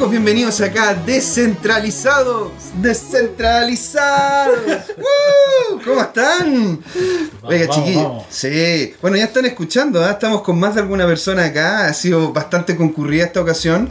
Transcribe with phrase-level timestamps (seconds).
[0.00, 0.10] chicos?
[0.10, 4.58] Bienvenidos acá, descentralizados, descentralizados.
[4.96, 5.80] ¡Woo!
[5.84, 6.80] ¿Cómo están?
[7.42, 8.22] Oiga, chiquillos.
[8.30, 10.12] Sí, bueno, ya están escuchando, ¿ah?
[10.12, 13.90] estamos con más de alguna persona acá, ha sido bastante concurrida esta ocasión.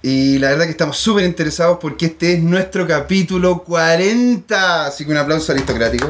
[0.00, 4.86] Y la verdad que estamos súper interesados porque este es nuestro capítulo 40.
[4.86, 6.08] Así que un aplauso aristocrático.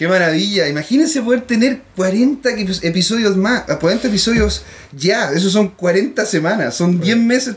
[0.00, 0.66] Qué maravilla.
[0.66, 3.64] Imagínense poder tener 40 epi- episodios más.
[3.64, 4.62] 40 episodios
[4.96, 5.30] ya.
[5.30, 6.74] Esos son 40 semanas.
[6.74, 7.54] Son 10 meses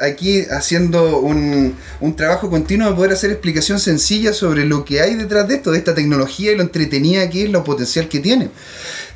[0.00, 5.16] aquí haciendo un, un trabajo continuo de poder hacer explicación sencilla sobre lo que hay
[5.16, 8.50] detrás de esto, de esta tecnología y lo entretenida que es, lo potencial que tiene.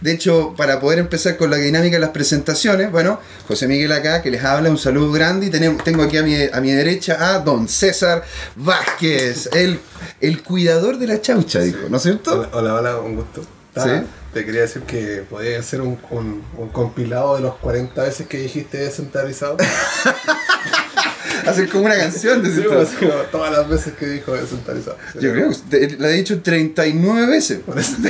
[0.00, 4.22] De hecho, para poder empezar con la dinámica de las presentaciones, bueno, José Miguel acá,
[4.22, 5.46] que les habla, un saludo grande.
[5.46, 8.22] Y tenemos, tengo aquí a mi, a mi derecha a don César
[8.56, 9.80] Vázquez, el,
[10.20, 12.32] el cuidador de la chaucha, dijo, ¿no es cierto?
[12.32, 13.42] Hola, hola, hola, un gusto.
[13.74, 13.90] Ah, Sí.
[14.34, 18.36] Te quería decir que podía hacer un, un- un compilado de los 40 veces que
[18.38, 19.56] dijiste descentralizado.
[21.48, 24.96] Hacer como una canción de Sí, pues, como todas las veces que dijo descentralizado.
[25.14, 27.60] Yo creo que usted la he dicho 39 veces.
[27.74, 28.02] Así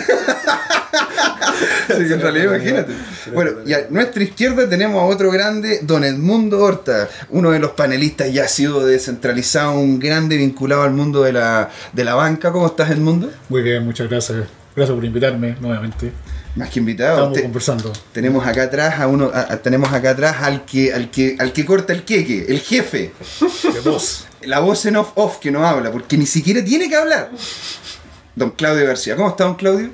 [2.08, 2.92] que en realidad imagínate.
[3.32, 7.72] Bueno, y a nuestra izquierda tenemos a otro grande, don Edmundo Horta, uno de los
[7.72, 12.52] panelistas ya ha sido descentralizado, un grande vinculado al mundo de la, de la banca.
[12.52, 13.30] ¿Cómo estás, Edmundo?
[13.48, 14.44] Muy bien, muchas gracias.
[14.74, 16.12] Gracias por invitarme nuevamente.
[16.56, 17.16] Más que invitado.
[17.16, 17.92] Estamos Te- conversando.
[18.12, 21.52] tenemos acá atrás a uno, a- a- tenemos acá atrás al que, al que, al
[21.52, 23.12] que corta el queque, el jefe.
[23.84, 24.26] Vos.
[24.42, 27.30] La voz en off off que no habla, porque ni siquiera tiene que hablar.
[28.34, 29.14] Don Claudio García.
[29.16, 29.90] ¿Cómo está, don Claudio?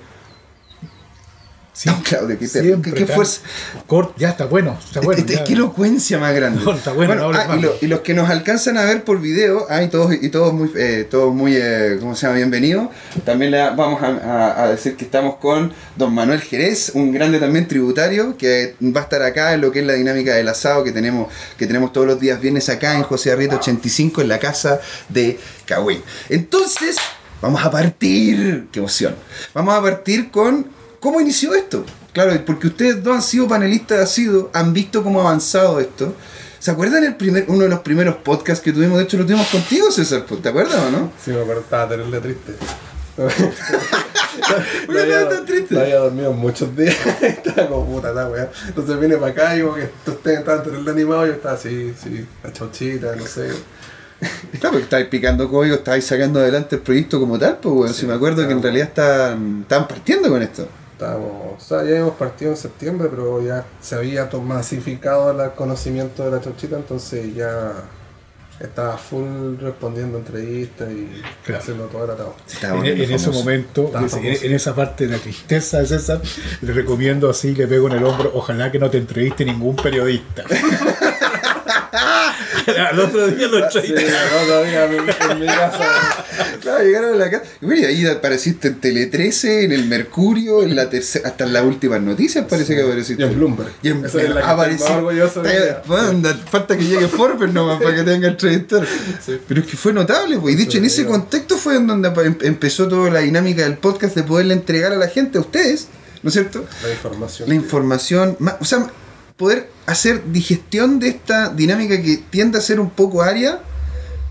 [1.85, 3.41] Don Claudio, qué, Siempre qué, fuerza.
[3.89, 5.21] Cort, ya está bueno, está bueno.
[5.25, 5.45] Es- es- ya.
[5.45, 6.63] qué elocuencia más grande.
[6.65, 7.63] No, está bueno, no hables ah, y, más.
[7.63, 10.53] lo- y los que nos alcanzan a ver por video, ah, y todos, y todos
[10.53, 12.37] muy, eh, todos muy eh, ¿cómo se llama?
[12.37, 12.91] Bienvenidos.
[13.25, 17.41] También le vamos a, a- a decir que estamos con don Manuel Jerez, un grande
[17.41, 20.85] también tributario, que va a estar acá en lo que es la dinámica del asado
[20.85, 21.27] que tenemos,
[21.59, 25.41] que tenemos todos los días viernes acá en José Arrieta 85 en la casa de
[25.67, 26.01] Cahué.
[26.29, 26.95] Entonces,
[27.43, 28.69] vamos a partir.
[28.71, 29.17] Qué emoción.
[29.53, 31.85] Vamos a partir con cómo inició esto.
[32.15, 36.15] Claro, porque ustedes dos han sido panelistas asiduos, han visto cómo ha avanzado esto.
[36.59, 38.97] ¿Se acuerdan el primer, uno de los primeros podcasts que tuvimos?
[38.97, 40.25] De hecho, lo tuvimos contigo, César.
[40.25, 41.13] ¿Te acuerdas o no?
[41.23, 42.53] Sí, me acuerdo, estaba terrible triste.
[43.17, 45.75] ¿Por qué estabas tan triste?
[45.75, 46.97] No había dormido muchos días.
[47.21, 48.51] estaba como puta la weá.
[48.67, 51.27] Entonces vine para acá y como que ustedes estaban terrible animados.
[51.27, 53.51] Yo estaba así, sí, la chauchita, no sé.
[54.53, 57.93] Claro, porque estáis picando código, estáis sacando adelante el proyecto como tal, pues, weón.
[57.93, 60.67] si me acuerdo que en realidad estaban, estaban partiendo con esto.
[60.95, 66.25] Estábamos, o sea, ya habíamos partido en septiembre, pero ya se había masificado el conocimiento
[66.25, 67.73] de la chauchita, entonces ya
[68.61, 71.61] estaba full respondiendo entrevistas y Claro.
[71.61, 72.37] haciendo todo el atado.
[72.85, 76.21] En, ese momento, en, en esa parte de la tristeza de César,
[76.63, 80.45] le recomiendo así, le pego en el hombro, ojalá que no te entreviste ningún periodista.
[82.91, 84.11] Al otro día lo Sí, entrevisté.
[84.13, 84.93] no, todavía en,
[85.31, 85.79] en mi casa.
[86.61, 87.45] Claro, llegaron a la casa.
[87.61, 91.53] Y mira, ahí apareciste en Tele 13, en el Mercurio, en la tercera, hasta en
[91.53, 93.23] las últimas noticias parece que apareciste.
[93.23, 93.71] Y en Bloomberg.
[93.83, 95.77] Y en Esa es la que apareció- orgulloso de
[96.51, 98.87] falta que llegue Forbes nomás para que tenga entrevistar.
[99.49, 100.55] Pero es que fue notable, pues.
[100.55, 103.63] Y de hecho, en Sí, ese contexto fue en donde em- empezó toda la dinámica
[103.63, 105.89] del podcast de poderle entregar a la gente, a ustedes,
[106.23, 106.65] ¿no es cierto?
[106.83, 107.49] La información.
[107.49, 108.87] La información, ma- o sea,
[109.37, 113.61] poder hacer digestión de esta dinámica que tiende a ser un poco área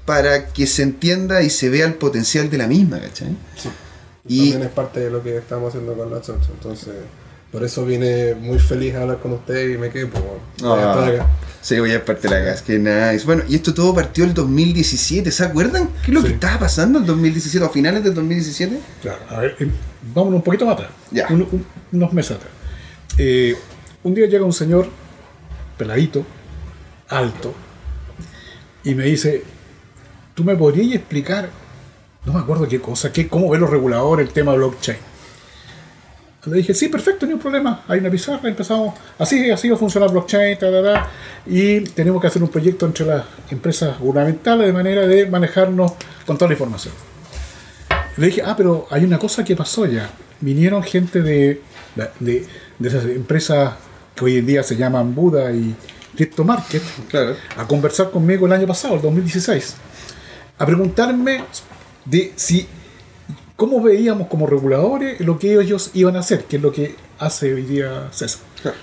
[0.05, 3.35] para que se entienda y se vea el potencial de la misma, ¿cachai?
[3.55, 3.69] Sí.
[4.27, 6.47] Y- También es parte de lo que estamos haciendo con la chaucha.
[6.53, 6.93] Entonces,
[7.51, 11.27] por eso vine muy feliz a hablar con ustedes y me quedé, estoy acá.
[11.61, 13.25] Sí, voy a parte de la casa, que nice.
[13.25, 15.87] Bueno, y esto todo partió el 2017, ¿se acuerdan?
[16.03, 18.79] ¿Qué es lo que estaba pasando en 2017, a finales del 2017?
[19.01, 19.69] Claro, a ver, eh,
[20.13, 20.89] vámonos un poquito más atrás.
[21.11, 21.27] Ya.
[21.29, 22.49] Un- un- unos meses atrás.
[23.17, 23.55] Eh,
[24.03, 24.87] un día llega un señor
[25.77, 26.25] peladito,
[27.09, 27.53] alto,
[28.83, 29.43] y me dice,
[30.33, 31.49] ¿tú me podrías explicar,
[32.25, 34.97] no me acuerdo qué cosa, qué, cómo ven los reguladores el tema blockchain?
[36.45, 37.85] Le dije, sí, perfecto, ni un problema.
[37.87, 41.09] Hay una pizarra, empezamos, así, así va a funcionar blockchain, ta, ta, ta,
[41.45, 45.93] y tenemos que hacer un proyecto entre las empresas gubernamentales de manera de manejarnos
[46.25, 46.93] con toda la información.
[48.17, 50.09] Le dije, ah, pero hay una cosa que pasó ya.
[50.41, 51.61] Vinieron gente de,
[52.19, 52.45] de,
[52.77, 53.75] de esas empresas
[54.15, 55.75] que hoy en día se llaman Buda y
[56.15, 57.35] Crypto Market Claro.
[57.57, 59.75] a conversar conmigo el año pasado, el 2016,
[60.59, 61.43] a preguntarme
[62.05, 62.67] de si
[63.55, 67.53] cómo veíamos como reguladores lo que ellos iban a hacer, que es lo que hace
[67.53, 68.41] hoy día César.
[68.61, 68.77] Claro.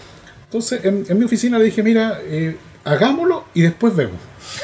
[0.45, 4.17] Entonces, en, en mi oficina le dije, mira, eh, hagámoslo y después vemos.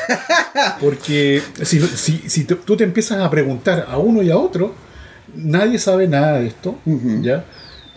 [0.81, 4.75] Porque si, si, si tú te empiezas a preguntar a uno y a otro,
[5.35, 7.23] nadie sabe nada de esto, Ujú.
[7.23, 7.45] ¿ya?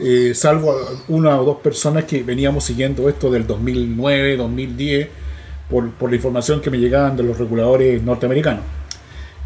[0.01, 0.75] Eh, salvo
[1.09, 5.07] una o dos personas que veníamos siguiendo esto del 2009, 2010,
[5.69, 8.63] por, por la información que me llegaban de los reguladores norteamericanos.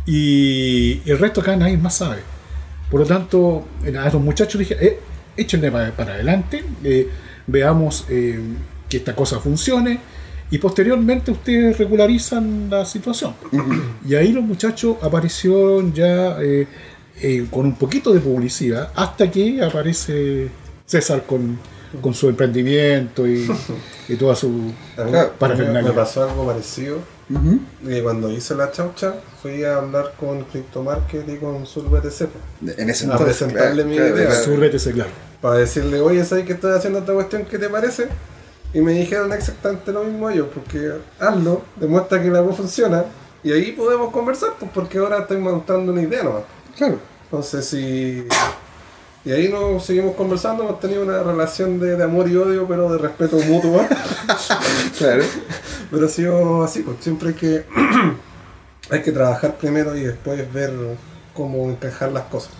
[0.05, 2.21] Y el resto acá nadie más sabe.
[2.89, 4.99] Por lo tanto, a los muchachos dije, eh,
[5.35, 7.09] échenle para, para adelante, eh,
[7.47, 8.39] veamos eh,
[8.89, 9.99] que esta cosa funcione
[10.51, 13.33] y posteriormente ustedes regularizan la situación.
[14.07, 16.37] y ahí los muchachos aparecieron ya
[17.23, 20.49] eh, eh, con un poquito de publicidad hasta que aparece
[20.85, 21.57] César con,
[22.01, 23.49] con su emprendimiento y,
[24.07, 24.71] y toda su
[25.39, 25.89] parafernalia.
[25.91, 26.97] me pasó algo parecido.
[27.81, 32.27] Y cuando hice la chaucha, fui a hablar con CryptoMarket y con SurBTC
[32.77, 34.27] En ese A entonces, presentarle mi claro, idea.
[34.27, 34.43] claro.
[34.43, 35.09] Sur BTC, claro.
[35.41, 37.45] para decirle, oye, ¿sabes que estoy haciendo esta cuestión?
[37.45, 38.07] ¿Qué te parece?
[38.73, 43.05] Y me dijeron exactamente lo mismo ellos, porque hazlo, demuestra que la voz funciona
[43.43, 46.43] y ahí podemos conversar, pues porque ahora estoy montando una idea nomás.
[46.77, 46.97] Claro.
[47.33, 48.27] Entonces, si.
[49.25, 52.91] Y ahí nos seguimos conversando, hemos tenido una relación de, de amor y odio, pero
[52.91, 53.83] de respeto mutuo.
[54.99, 55.23] Claro.
[55.89, 57.65] pero ha sido así, pues siempre hay que,
[58.91, 60.71] hay que trabajar primero y después ver
[61.33, 62.51] cómo encajar las cosas.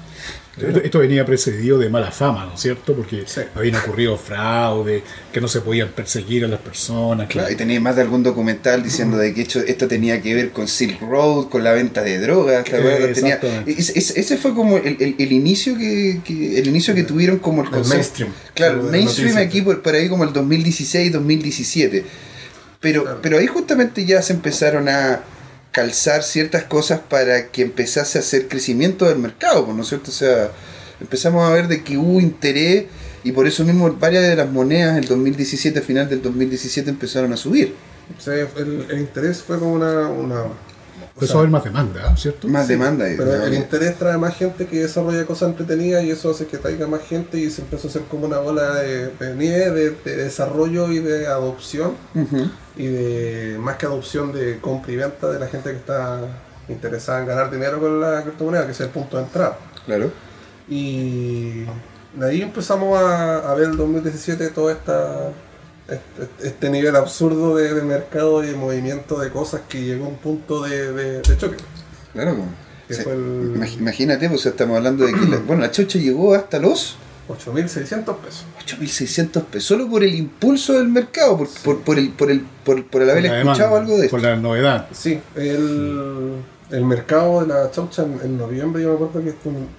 [0.55, 2.93] Esto, esto venía precedido de mala fama, ¿no es cierto?
[2.93, 3.41] Porque Sí.
[3.55, 5.01] habían ocurrido fraude,
[5.31, 7.27] que no se podían perseguir a las personas.
[7.27, 10.35] que- Claro, y tenía más de algún documental diciendo de que hecho, esto tenía que
[10.35, 12.63] ver con Silk Road, con la venta de drogas.
[12.65, 13.13] ¿te Eh?
[13.15, 17.61] Tenía- ese, fue como el, el- el inicio que, que- el inicio que tuvieron como
[17.61, 17.95] el El concepto.
[17.97, 18.31] mainstream.
[18.53, 22.05] Claro, mainstream aquí por, por ahí como el 2016, 2017.
[22.79, 23.19] Pero, Claro.
[23.23, 25.21] pero ahí justamente ya se empezaron a
[25.73, 30.11] calzar ciertas cosas para que empezase a hacer crecimiento del mercado, pues, ¿no es cierto?
[30.11, 30.51] O sea,
[31.01, 32.85] empezamos a ver de que hubo interés
[33.23, 37.33] y por eso mismo varias de las monedas el 2017, a final del 2017 empezaron
[37.33, 37.73] a subir.
[38.15, 40.07] O sea, el, el interés fue como una.
[40.09, 40.43] una
[41.15, 42.47] o Empezó sea, a haber más demanda, ¿cierto?
[42.47, 43.07] Más demanda.
[43.11, 43.43] y- Pero ¿no?
[43.45, 47.01] el interés trae más gente que desarrolla cosas entretenidas y eso hace que traiga más
[47.03, 50.91] gente y se empezó a hacer como una bola de, de nieve de, de desarrollo
[50.91, 51.93] y de adopción
[52.75, 56.19] y de más que adopción de compra y venta de la gente que está
[56.67, 59.57] interesada en ganar dinero con la criptomoneda, que es el punto de entrada.
[59.85, 60.09] Claro.
[60.67, 61.65] Y
[62.15, 65.29] de ahí empezamos a, a ver el 2017 todo esta,
[65.93, 70.09] este, este nivel absurdo de, de mercado y de movimiento de cosas que llegó a
[70.09, 71.57] un punto de, de, de choque.
[72.13, 72.31] Claro.
[72.89, 75.97] o sea, fue el- imag- Imagínate, pues estamos hablando de que la, bueno, la chocha
[75.99, 76.97] llegó hasta los
[77.29, 78.45] 8.600 pesos.
[78.65, 82.85] 8.600 pesos, solo por el impulso del mercado, por, por, por el, por, el, por,
[82.87, 84.17] por el haber escuchado demanda, algo de esto.
[84.17, 84.87] Por la novedad.
[84.91, 86.33] Sí, el,
[86.69, 89.33] el mercado de la chaucha en, en noviembre, yo me acuerdo que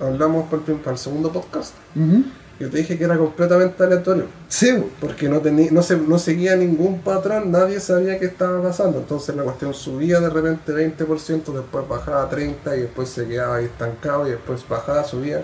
[0.04, 1.74] hablamos para el, prim- para el segundo podcast.
[1.94, 2.24] Ujú.
[2.60, 6.54] Yo te dije que era completamente aleatorio, Sí, porque no, tenía, no, se, no seguía
[6.54, 8.98] ningún patrón, nadie sabía qué estaba pasando.
[8.98, 13.56] Entonces la cuestión subía de repente 20%, después bajaba a 30% y después se quedaba
[13.56, 15.42] ahí estancado y después bajaba, subía.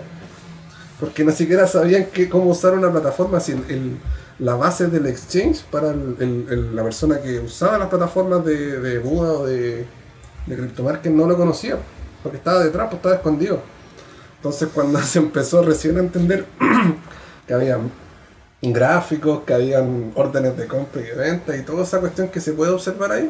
[0.99, 3.97] Porque ni siquiera sabían que, cómo usar una plataforma sin el,
[4.39, 9.31] la base del exchange para el- la persona que usaba las plataformas de, de Buda
[9.33, 9.85] o de,
[10.45, 11.77] de CryptoMarket no lo conocía,
[12.21, 13.59] porque estaba detrás, pues estaba escondido.
[14.37, 16.45] Entonces cuando se empezó recién a entender
[17.51, 17.77] que había
[18.61, 22.53] gráficos, que habían órdenes de compra y de venta y toda esa cuestión que se
[22.53, 23.29] puede observar ahí,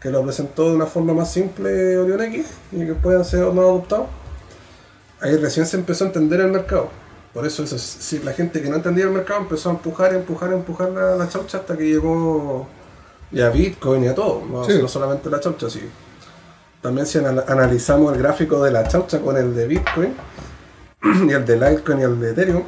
[0.00, 3.64] que lo presentó de una forma más simple Orion X y que puedan ser más
[3.64, 4.06] adoptados,
[5.20, 6.88] ahí recién se empezó a entender el mercado.
[7.34, 10.52] Por eso, eso si la gente que no entendía el mercado empezó a empujar, empujar,
[10.52, 12.68] empujar la, la chaucha hasta que llegó
[13.32, 14.78] y a Bitcoin y a todo, no, Sí.
[14.80, 15.80] no solamente la chaucha, sí.
[16.80, 20.14] También si anal- analizamos el gráfico de la chaucha con el de Bitcoin
[21.28, 22.62] y el de Litecoin y el de Ethereum,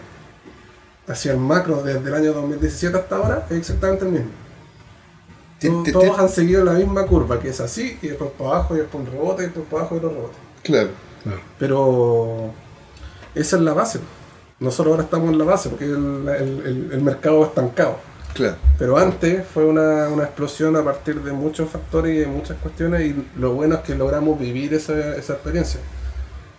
[1.08, 4.30] hacia el macro desde el año 2017 hasta ahora, es exactamente el mismo.
[5.58, 8.30] Te- Todo- te- todos te- han seguido la misma curva, que es así, y después
[8.38, 10.36] para abajo, y después un rebote, y después para abajo y otro rebote.
[10.62, 10.88] Claro.
[11.24, 11.40] Claro.
[11.58, 12.50] Pero
[13.34, 14.00] esa es la base.
[14.60, 17.96] Nosotros ahora estamos en la base, porque el, el- el- el mercado es estancado.
[18.34, 18.56] Claro.
[18.78, 23.02] Pero antes fue una, una explosión a partir de muchos factores y de muchas cuestiones
[23.06, 25.80] y lo bueno es que logramos vivir esa, esa experiencia.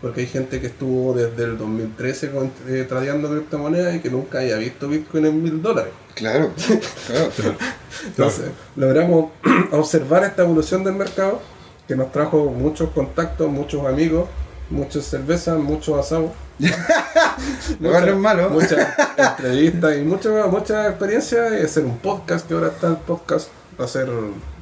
[0.02, 4.40] Porque hay gente que estuvo desde el 2013 con, eh, tradeando criptomonedas y que nunca
[4.40, 5.92] haya visto Bitcoin en mil dólares.
[6.16, 6.52] Claro.
[7.08, 7.32] claro.
[8.06, 9.32] Entonces, logramos
[9.72, 11.42] observar esta evolución del mercado
[11.88, 14.30] que nos trajo muchos contactos, muchos amigos,
[14.70, 16.32] muchas cervezas, muchos asados.
[16.60, 18.50] Es malo.
[18.50, 18.88] Muchas
[19.18, 24.10] entrevistas y mucha, mucha experiencia y hacer un podcast, que ahora está el podcast, hacer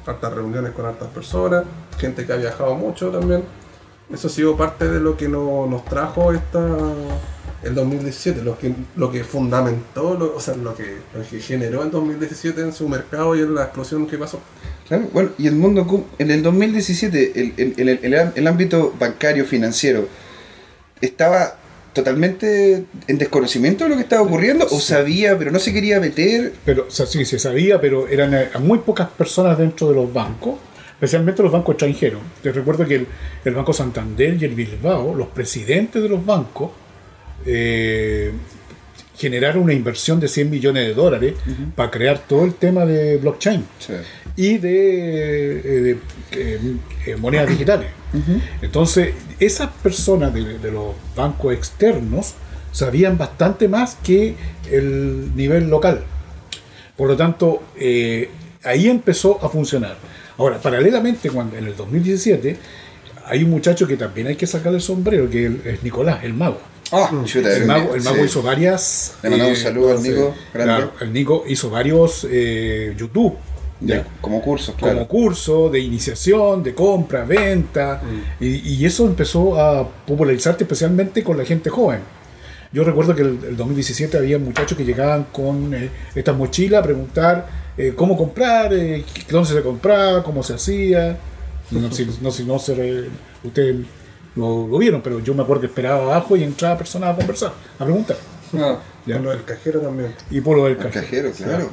[0.06, 1.64] hartas reuniones con hartas personas,
[1.98, 3.44] gente que ha viajado mucho también.
[4.12, 6.66] Eso ha sido parte de lo que no- nos trajo esta
[7.62, 11.82] el 2017, lo que, lo que fundamentó, lo- o sea, lo que, lo que generó
[11.82, 14.40] el 2017 en su mercado y en la explosión que pasó.
[14.86, 19.44] Claro, bueno, y el mundo, en el 2017, el, el, el, el- el ámbito bancario
[19.44, 20.06] financiero
[21.00, 21.56] estaba
[21.92, 26.54] totalmente en desconocimiento de lo que estaba ocurriendo, o sabía, pero no se quería meter.
[26.64, 30.12] Pero, o sea, sí, se sabía, pero eran eh, muy pocas personas dentro de los
[30.12, 30.54] bancos
[30.98, 32.20] especialmente los bancos extranjeros.
[32.42, 33.06] Te recuerdo que el,
[33.44, 36.72] el Banco Santander y el Bilbao, los presidentes de los bancos,
[37.46, 38.32] eh,
[39.16, 41.34] generaron una inversión de 100 millones de dólares
[41.76, 43.92] para crear todo el tema de blockchain Sí.
[44.36, 45.96] y de, eh,
[46.32, 46.76] de,
[47.06, 47.88] eh, monedas digitales.
[48.62, 52.34] Entonces, esas personas de, de los bancos externos
[52.72, 54.34] sabían bastante más que
[54.70, 56.04] el nivel local.
[56.96, 58.28] Por lo tanto, eh,
[58.64, 59.96] ahí empezó a funcionar.
[60.38, 62.56] Ahora, paralelamente, cuando en el 2017,
[63.26, 66.60] hay un muchacho que también hay que sacarle el sombrero, que es Nicolás, el mago.
[66.90, 68.22] Ah, chuta, El mago, el mago sí.
[68.22, 69.14] hizo varias...
[69.22, 70.02] Le mandamos eh, un saludo al.
[70.02, 70.74] Nico, grande.
[70.74, 73.36] Claro, el Nico hizo varios eh, YouTube.
[73.80, 75.06] Ya, como cursos, como claro.
[75.06, 78.42] curso de iniciación, de compra, venta, Mm.
[78.44, 82.00] y, y eso empezó a popularizarse especialmente con la gente joven.
[82.72, 86.82] Yo recuerdo que el, el 2017 había muchachos que llegaban con eh, esta mochila a
[86.82, 87.46] preguntar
[87.78, 91.18] eh, cómo comprar, eh, qué- dónde se compraba, cómo se hacía.
[91.70, 93.08] No sé no, si no se re-
[93.44, 93.76] ustedes
[94.34, 97.52] lo, lo vieron, pero yo me acuerdo que esperaba abajo y entraba personas a conversar,
[97.78, 98.16] a preguntar.
[98.56, 99.14] Ah, ¿ya?
[99.16, 100.14] Con lo del cajero también.
[100.30, 101.30] Y por lo del el cajero.
[101.30, 101.70] cajero, claro.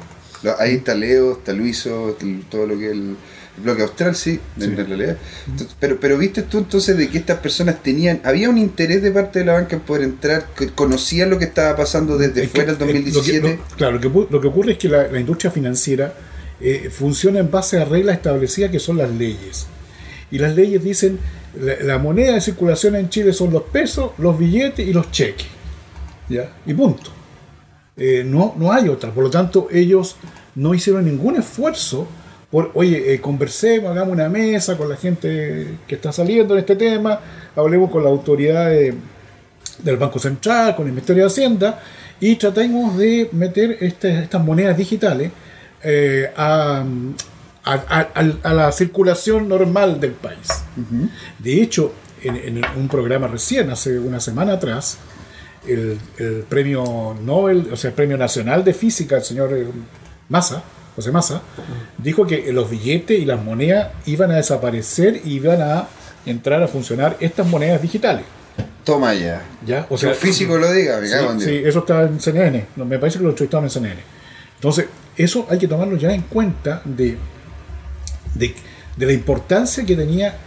[0.59, 2.15] Ahí está Leo, está Luiso,
[2.50, 3.15] todo lo que es el,
[3.57, 5.17] el bloque austral, sí, en realidad.
[5.47, 9.12] Entonces, pero, pero viste tú entonces de que estas personas tenían, había un interés de
[9.12, 12.51] parte de la banca en poder entrar, que conocían lo que estaba pasando desde Es
[12.51, 13.50] fuera del eh, lo que- 2017.
[13.69, 16.13] lo- claro, lo que, lo que ocurre es que la, la industria financiera
[16.62, 19.67] eh, funciona en base a reglas establecidas que son las leyes.
[20.31, 21.19] Y las leyes dicen,
[21.59, 25.47] la, la moneda de circulación en Chile son los pesos, los billetes y los cheques.
[26.27, 26.51] ¿ya?
[26.65, 27.12] Y punto.
[27.97, 29.12] Eh, no, no hay otra.
[29.12, 30.17] Por lo tanto, ellos
[30.55, 32.07] no hicieron ningún esfuerzo
[32.51, 36.75] por, oye, eh, conversemos, hagamos una mesa con la gente que está saliendo en este
[36.75, 37.19] tema,
[37.55, 38.93] hablemos con la autoridad de-
[39.79, 41.81] del Banco Central, con el Ministerio de Hacienda,
[42.19, 45.31] y tratemos de meter este- estas monedas digitales
[45.87, 46.83] eh, a,
[47.63, 50.47] a- a- a- a la circulación normal del país.
[51.39, 54.97] De hecho, en, en un programa recién, hace una semana atrás,
[55.67, 59.67] el, el premio Nobel, o sea, el premio nacional de física, el señor eh,
[60.29, 60.63] Massa,
[60.95, 61.41] José Massa,
[61.97, 65.87] dijo que los billetes y las monedas iban a desaparecer y iban a
[66.25, 68.23] entrar a funcionar estas monedas digitales.
[68.83, 69.43] Toma ya.
[69.65, 69.87] ¿ya?
[69.89, 72.65] O Que un físico lo diga, me Sí, cago en sí, eso está en CNN.
[72.77, 74.01] Me parece que lo entrevistaron en CNN.
[74.55, 74.85] Entonces,
[75.17, 77.17] eso hay que tomarlo ya en cuenta de,
[78.35, 78.55] de,
[78.95, 80.37] de la importancia que tenía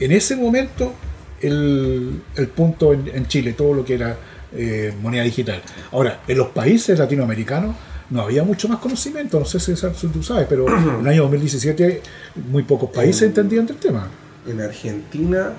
[0.00, 0.92] en ese momento
[1.40, 4.16] el, el punto en, en Chile, todo lo que era
[4.52, 5.62] eh, moneda digital.
[5.92, 7.74] Ahora, en los países latinoamericanos
[8.14, 9.74] no había mucho más conocimiento, no sé si,
[10.06, 12.00] tú sabes, pero en el año 2017
[12.48, 14.08] muy pocos países entendían del tema.
[14.46, 15.52] En Argentina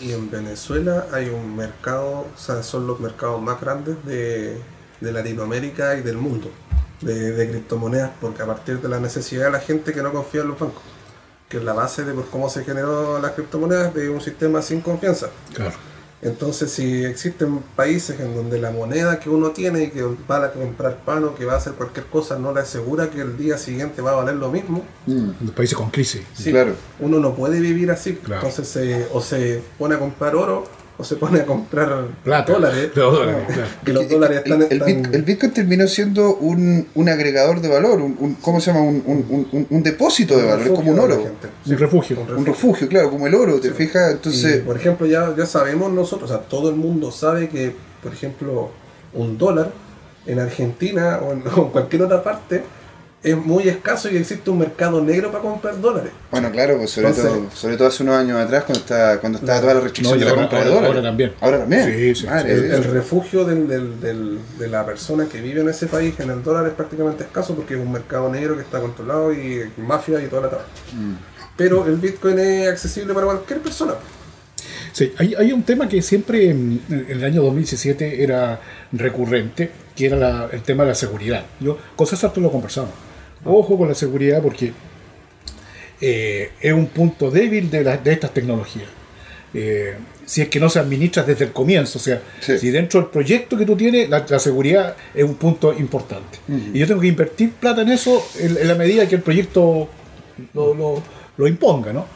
[0.00, 4.56] y en Venezuela hay un mercado, o sea, son los mercados más grandes de,
[5.00, 6.48] de Latinoamérica y del mundo
[7.00, 10.42] de, de criptomonedas, porque a partir de la necesidad de la gente que no confía
[10.42, 10.82] en los bancos,
[11.48, 14.80] que es la base de por cómo se generó las criptomonedas de un sistema sin
[14.80, 15.30] confianza.
[15.52, 15.74] Claro.
[16.22, 20.50] Entonces, si existen países en donde la moneda que uno tiene y que va a
[20.52, 23.58] comprar pan o que va a hacer cualquier cosa no le asegura que el día
[23.58, 26.22] siguiente va a valer lo mismo, Mm, Los países con crisis.
[26.34, 26.74] Sí, Claro.
[27.00, 28.14] Uno no puede vivir así.
[28.14, 28.46] Claro.
[28.46, 30.64] Entonces se, o se pone a comprar oro
[30.98, 32.52] o se pone a comprar Plata.
[32.54, 32.90] dólares.
[32.94, 33.68] Dólares, claro.
[33.84, 34.62] Que los dólares el, están...
[34.70, 38.60] el están- Bit- el Bitcoin terminó siendo un, un agregador de valor, un, un- ¿cómo
[38.60, 38.82] se llama?
[38.84, 41.22] Un, un- un- un depósito de valor, es como un oro.
[41.66, 42.18] Un refugio.
[42.26, 44.10] un Un refugio, claro, como el oro, ¿te fijas?
[44.10, 47.74] Y, Entonces, por ejemplo, ya, ya sabemos nosotros, o sea, todo el mundo sabe que,
[48.02, 48.70] por ejemplo,
[49.12, 49.72] un dólar
[50.26, 52.62] en Argentina o en, o en cualquier otra parte
[53.22, 56.12] es muy escaso y existe un mercado negro para comprar dólares.
[56.30, 59.38] bueno, claro, pues sobre, Entonces- todo, sobre todo hace unos años atrás, cuando estaba, cuando
[59.38, 60.88] estaba toda la restricción No, de la ahora- compra de dólares.
[60.88, 61.32] ahora también.
[61.40, 61.84] Ahora también.
[61.92, 62.62] Sí, sí, Madre sí.
[62.62, 66.30] de El, refugio del- del- del- de la persona que vive en ese país en
[66.30, 70.22] el dólar es prácticamente escaso porque es un mercado negro que está controlado y mafia
[70.22, 70.66] y toda la tabla.
[71.56, 73.94] Pero el Bitcoin es accesible para cualquier persona.
[74.92, 78.60] Sí, hay, hay un tema que siempre en, en el año 2017 era
[78.92, 81.44] recurrente, que era la- el tema de la seguridad.
[81.58, 82.90] Yo, con César tú lo conversamos.
[83.44, 84.72] Ojo con la seguridad porque
[86.00, 88.88] eh, es un punto débil de, la- de estas tecnologías.
[89.54, 89.94] Eh,
[90.26, 92.58] si es que no se administra desde el comienzo, o sea, Sí.
[92.58, 96.38] si dentro del proyecto que tú tienes, la, la seguridad es un punto importante.
[96.74, 99.88] Y yo tengo que invertir plata en eso en, en la medida que el proyecto
[100.52, 101.02] lo, lo-
[101.38, 102.06] lo imponga, ¿no?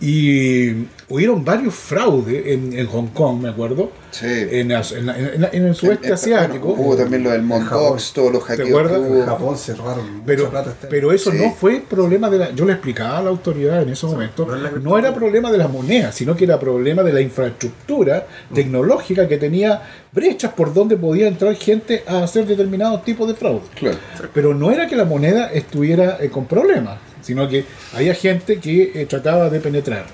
[0.00, 4.26] Y hubieron varios fraudes en, en Hong Kong, me acuerdo, Sí.
[4.26, 6.68] en, en la- en el sudeste Eh, eh, asiático.
[6.68, 8.98] bueno, hubo también lo del Monbox, todos los hackeos que acuerdas?
[8.98, 9.20] hubo.
[9.20, 11.36] En Japón cerraron mucha Pero, plata este pero eso Sí.
[11.38, 12.50] no fue problema de la.
[12.52, 14.48] Yo le explicaba a la autoridad en ese momento.
[14.82, 19.38] no era problema de las monedas, sino que era problema de la infraestructura tecnológica que
[19.38, 19.82] tenía
[20.12, 23.60] brechas por donde podía entrar gente a hacer determinados tipos de fraude.
[23.76, 23.98] Claro.
[24.34, 28.90] Pero no era que la moneda estuviera eh, con problemas, sino que había gente que
[29.02, 30.06] eh, trataba de penetrar.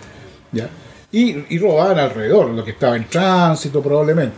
[0.54, 0.68] ¿ya?
[1.12, 4.34] y, y, robaban alrededor, lo que estaba en tránsito probablemente.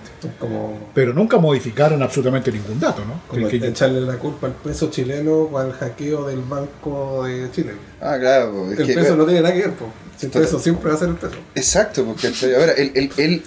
[0.92, 3.20] Pero nunca modificaron absolutamente ningún dato, ¿no?
[3.28, 7.74] Como que echarle la culpa al peso chileno o al hackeo del Banco de Chile.
[8.00, 8.72] Ah, claro.
[8.72, 9.90] El peso no tiene nada que ver, pues.
[10.16, 10.61] 100 Total.
[10.61, 11.35] siempre va a ser el peso.
[11.54, 12.75] Exacto, porque ahora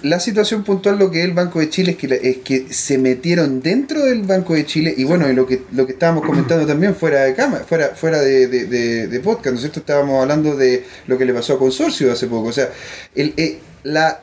[0.02, 2.98] la situación puntual lo que es el Banco de Chile es que, es que se
[2.98, 6.94] metieron dentro del Banco de Chile y bueno, lo que lo que estábamos comentando también
[6.94, 9.80] fuera de cámara, fuera, fuera de, de, de, podcast, ¿no es cierto?
[9.80, 12.70] Estábamos hablando de lo que le pasó a Consorcio hace poco, o sea,
[13.14, 14.20] eh, la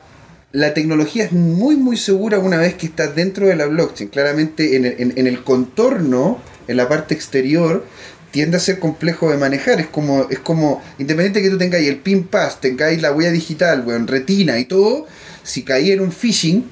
[0.52, 4.08] la tecnología es muy muy segura una vez que está dentro de la blockchain.
[4.08, 7.84] Claramente en, en el, contorno, en la parte exterior,
[8.36, 9.80] tiende a ser complejo de manejar.
[9.80, 13.82] Es como, es como, independiente que tú tengáis el PIN pass, tengáis la huella digital,
[13.86, 15.06] weón, retina y todo,
[15.42, 16.66] si caí en un phishing,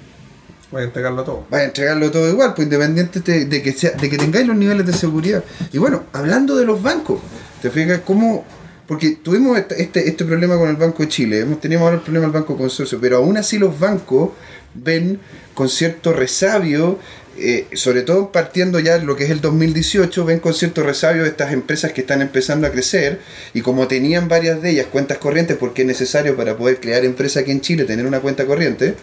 [0.71, 1.47] Voy a entregarlo todo.
[1.49, 4.56] vas a entregarlo todo igual, pues independiente de, de que sea, de que tengáis los
[4.56, 5.42] niveles de seguridad.
[5.73, 7.21] Y bueno, hablando de los bancos,
[7.62, 8.44] ¿te fijas cómo?
[8.87, 12.02] Porque tuvimos este, este, este problema con el Banco de Chile, hemos tenido ahora el
[12.02, 14.33] problema del Banco Consorcio, pero aún así los bancos
[14.75, 15.18] ven
[15.54, 16.99] con cierto resabio,
[17.38, 21.52] eh, sobre todo partiendo ya lo que es el 2018, ven con cierto resabio estas
[21.52, 23.20] empresas que están empezando a crecer
[23.52, 27.40] y como tenían varias de ellas cuentas corrientes, porque es necesario para poder crear empresa
[27.40, 28.94] aquí en Chile tener una cuenta corriente.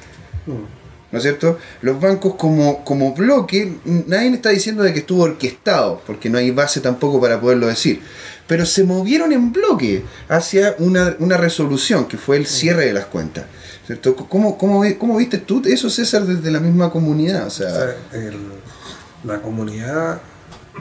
[1.12, 1.60] ¿no es cierto?
[1.82, 6.52] Los bancos como, como bloque, nadie está diciendo de que estuvo orquestado, porque no hay
[6.52, 8.02] base tampoco para poderlo decir,
[8.52, 13.06] pero se movieron en bloque hacia una, una resolución, que fue el cierre de las
[13.06, 13.46] cuentas.
[13.88, 14.14] ¿cierto?
[14.14, 17.48] ¿Cómo, cómo, cómo viste tú eso, César, desde la misma comunidad?
[17.48, 18.52] O sea, O sea, el-
[19.24, 20.20] la comunidad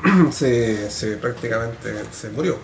[0.33, 2.57] se, se prácticamente se murió.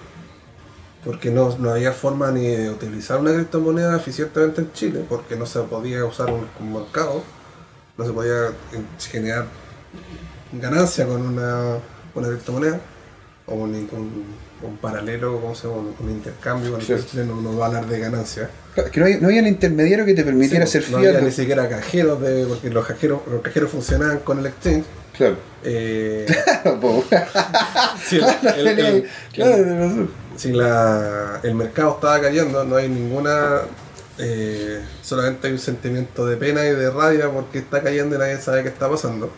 [1.05, 5.47] Porque no, no había forma ni de utilizar una criptomoneda eficientemente en Chile, porque no
[5.47, 7.23] se podía usar un, un mercado,
[7.97, 9.47] no se podía eh, generar
[10.53, 11.79] ganancia con una,
[12.13, 12.81] una criptomoneda,
[13.47, 13.89] o un,
[14.63, 15.83] un- paralelo, ¿cómo se llama?
[16.01, 17.03] Un, intercambio, con el Claro.
[17.09, 18.51] chileno no va a hablar de ganancia.
[18.93, 21.23] que no había, no había un intermediario que te permitiera Sí, hacer no había fiat.
[21.23, 24.85] ni siquiera cajeros, de, porque los cajeros, los cajeros funcionaban con el exchange.
[25.17, 25.37] Claro.
[25.65, 26.27] Eh,
[29.33, 33.61] Claro, si el mercado estaba cayendo, no hay ninguna.
[34.19, 38.39] eh, solamente hay un sentimiento de pena y de rabia porque está cayendo y nadie
[38.39, 39.31] sabe qué está pasando.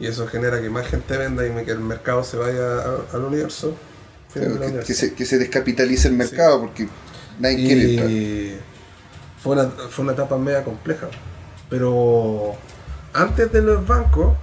[0.00, 3.24] Y eso genera que más gente venda y que el mercado se vaya a- al
[3.24, 3.74] universo.
[4.32, 6.88] Claro, que, que se, que se descapitalice el mercado porque
[7.38, 8.10] nadie quiere entrar.
[8.10, 8.56] Y
[9.42, 11.08] fue una, fue una etapa media compleja.
[11.68, 12.54] Pero
[13.12, 14.34] antes de los bancos,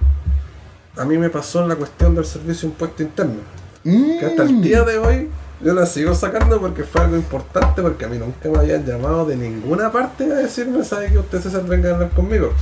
[0.96, 3.40] a mí me pasó la cuestión del servicio de impuesto interno.
[3.82, 4.60] Que hasta el Mm.
[4.62, 5.28] día de hoy
[5.62, 9.24] yo la sigo sacando porque fue algo importante, porque a mí nunca me habían llamado
[9.26, 12.52] de ninguna parte a decirme, ¿sabe que usted César venga a hablar conmigo?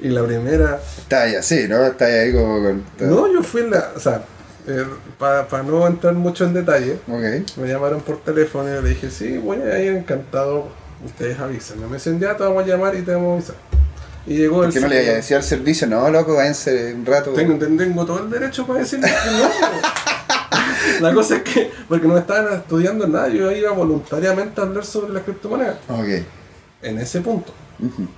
[0.00, 1.82] Y la primera, Está ahí así, ¿no?
[1.84, 2.84] Está ahí como con.
[3.00, 4.22] no, yo fui la, o sea,
[5.18, 9.58] para no entrar mucho en detalle, me llamaron por teléfono y le dije, sí, voy
[9.62, 10.68] a ir encantado,
[11.04, 11.80] ustedes avisen.
[11.88, 13.56] Me dicen, ya te vamos a llamar y te vamos a avisar.
[14.26, 17.06] Y llegó el Que no le vaya a decir al servicio, no, loco, váyanse un
[17.06, 17.30] rato.
[17.32, 21.00] Tengo, ten- tengo todo el derecho para decirle que no.
[21.00, 25.12] La cosa es que, porque no estaban estudiando nada, yo iba voluntariamente a hablar sobre
[25.12, 26.22] las criptomonedas, Ok.
[26.82, 27.52] en ese punto.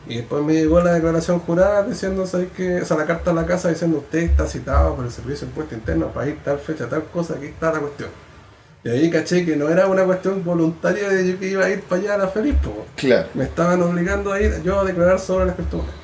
[0.07, 2.81] Y después me llegó la declaración jurada diciendo, ¿sabes qué?
[2.81, 5.51] O sea, la carta a la casa diciendo, usted está citado por el Servicio de
[5.51, 8.11] Impuesto Interno para ir tal fecha, tal cosa, aquí está la cuestión.
[8.85, 11.83] Y ahí caché que no era una cuestión voluntaria de yo que iba a ir
[11.83, 12.87] para allá a la feliz, po.
[12.95, 13.27] Claro.
[13.35, 15.97] me estaban obligando a ir yo a declarar sobre las criptomonedas.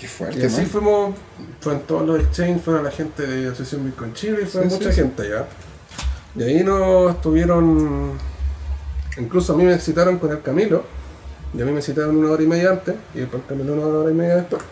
[0.00, 0.66] Qué fuerte, Y así ¿no?
[0.68, 1.14] fuimos,
[1.60, 4.68] fue en todos los exchanges, fueron la gente de Asociación Bitcoin Chile y fue Sí,
[4.68, 5.00] mucha sí, sí.
[5.02, 5.46] gente ya.
[6.36, 8.12] Y ahí nos estuvieron,
[9.18, 10.84] incluso a mí me citaron con el Camilo,
[11.54, 13.86] y a mí me citaron una hora y media antes, y después el Camilo una
[13.86, 14.62] hora y media después.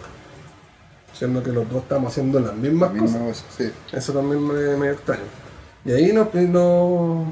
[1.12, 3.14] Siendo que los dos estamos haciendo las mismas La cosas.
[3.14, 3.72] misma cosa, sí.
[3.92, 5.22] Eso también me, me extraña.
[5.84, 7.28] Y ahí nos, nos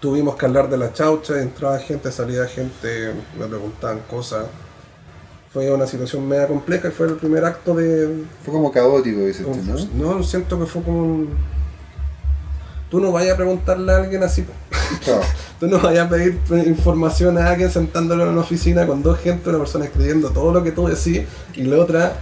[0.00, 4.46] tuvimos que hablar de la chaucha, entraba gente, salía gente, me preguntaban cosas.
[5.52, 9.46] Fue una situación media compleja y fue el primer acto de, Fue como caótico, dices
[9.96, 10.14] ¿no?
[10.16, 11.53] no, siento que fue como un...
[12.94, 14.46] Tú no vayas a preguntarle a alguien así.
[15.02, 15.22] Claro.
[15.58, 19.50] Tú no vayas a pedir información a alguien sentándolo en una oficina con dos gente,
[19.50, 21.22] una persona escribiendo todo lo que tú decís
[21.54, 22.12] y la otra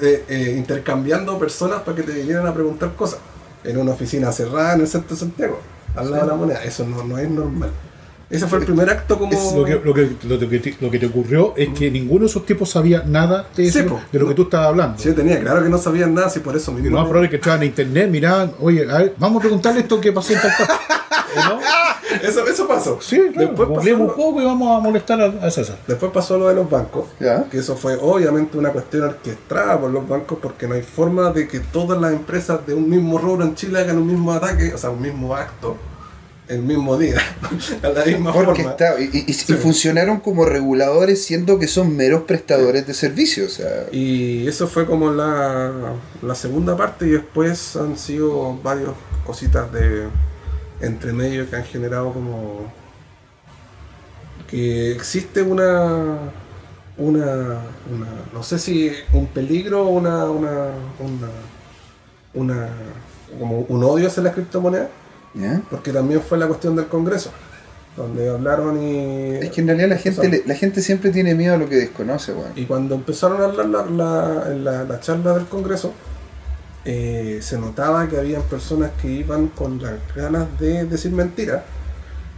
[0.00, 3.20] eh, eh, intercambiando personas para que te vinieran a preguntar cosas.
[3.62, 5.60] En una oficina cerrada en el centro de Santiago,
[5.94, 6.64] al lado de la moneda.
[6.64, 7.70] Eso no, no es normal.
[8.28, 9.32] Ese fue el primer acto como...
[9.32, 12.22] Es lo, que, lo, que, lo, que te, lo que te ocurrió es que ninguno
[12.22, 14.00] de esos tipos sabía nada de, Sí, eso, po.
[14.10, 14.98] de lo que tú estabas hablando.
[14.98, 16.90] Sí, tenía claro que no sabían nada, si por eso Y mismo...
[16.90, 19.80] lo más probable es que entraban a internet, miraban, oye, a ver, vamos a preguntarle
[19.80, 20.74] esto que pasó en tal parte.
[21.36, 21.60] ¿O no?
[22.22, 22.98] Eso, eso pasó.
[23.00, 25.76] Sí, claro, Después pasó un poco y vamos a molestar a, a César.
[25.86, 27.44] Después pasó lo de los bancos, Ya.
[27.44, 31.46] que eso fue obviamente una cuestión orquestada por los bancos porque no hay forma de
[31.46, 34.78] que todas las empresas de un mismo rubro en Chile hagan un mismo ataque, o
[34.78, 35.76] sea, un mismo acto
[36.48, 37.18] el mismo día,
[37.82, 38.70] a la misma Porque forma.
[38.70, 43.52] está, y, y- y funcionaron como reguladores siendo que son meros prestadores de servicios.
[43.54, 45.72] O sea, Y eso fue como la,
[46.22, 48.90] la segunda parte y después han sido varias
[49.24, 50.06] cositas de
[50.80, 52.72] entre medio que han generado como
[54.48, 56.18] que existe una
[56.98, 57.60] una,
[57.92, 60.68] una no sé si un peligro o una una
[61.00, 61.28] una
[62.34, 62.68] una
[63.38, 64.88] como un odio hacia las criptomonedas
[65.36, 65.60] ¿ya?
[65.70, 67.30] porque también fue la cuestión del Congreso
[67.96, 71.54] donde hablaron y Es que en realidad la gente, le- la gente siempre tiene miedo
[71.54, 72.50] a lo que desconoce, weón.
[72.54, 75.94] Y cuando empezaron a hablar la, la, en la, la charla del Congreso,
[76.84, 81.62] eh, se notaba que habían personas que iban con las ganas de decir mentiras,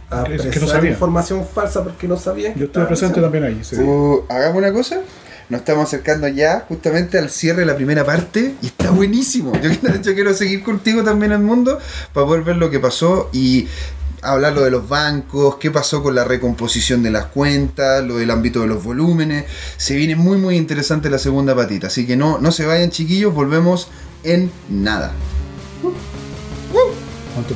[0.09, 0.93] a Que- que no prestar sabían.
[0.93, 2.55] información falsa porque no sabían.
[2.55, 3.29] Yo estuve presente diciendo.
[3.39, 3.63] también ahí.
[3.63, 3.75] sí.
[3.79, 5.01] Uh, hagamos una cosa.
[5.49, 9.51] Nos estamos acercando ya justamente al cierre de la primera parte y está buenísimo.
[9.61, 11.79] Yo, quiero- yo quiero seguir contigo también al mundo
[12.13, 13.67] para poder ver lo que pasó y
[14.21, 18.29] hablar lo de los bancos, qué pasó con la recomposición de las cuentas, lo del
[18.31, 19.45] ámbito de los volúmenes.
[19.77, 23.33] Se viene muy muy interesante la segunda patita, así que no, no se vayan chiquillos,
[23.33, 23.87] volvemos
[24.23, 25.13] en nada.
[27.33, 27.55] ¿Cuánto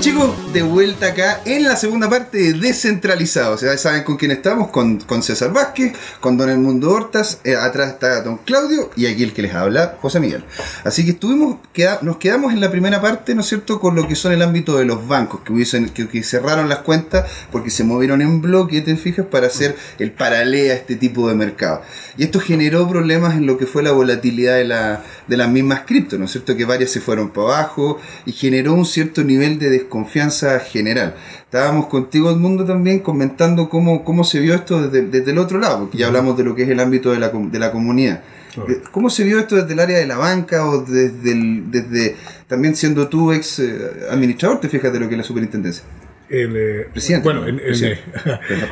[0.00, 3.60] Chicos, de vuelta acá en la segunda parte de Descentralizados.
[3.60, 7.90] Ya saben con quién estamos, con, con César Vázquez, con Don Elmundo Hortas, eh, atrás
[7.90, 10.42] está Don Claudio y aquí el que les habla, José Miguel.
[10.84, 14.08] Así que estuvimos, queda- nos quedamos en la primera parte, ¿no es cierto?, con lo
[14.08, 17.68] que son el ámbito de los bancos, que, hubiesen, que, que cerraron las cuentas porque
[17.68, 21.82] se movieron en bloque, ¿te fijas?, para hacer el paralelo a este tipo de mercado.
[22.16, 25.82] Y esto generó problemas en lo que fue la volatilidad de, la, de las mismas
[25.86, 29.58] cripto, ¿no es cierto?, que varias se fueron para abajo y generó un cierto nivel
[29.58, 31.16] de desconfianza general.
[31.44, 35.80] Estábamos contigo, mundo también comentando cómo, cómo se vio esto desde, desde el otro lado,
[35.80, 38.22] porque ya hablamos de lo que es el ámbito de la, de la comunidad.
[38.54, 38.70] Claro.
[38.70, 42.16] Eh, ¿Cómo se vio esto desde el área de la banca o desde, el- desde
[42.46, 43.78] también siendo tú ex eh,
[44.10, 45.84] administrador, te fijas de lo que es la superintendencia?
[46.28, 47.24] El, eh, Presidente.
[47.24, 47.48] Bueno, ¿no?
[47.48, 48.02] en- en- Presidente.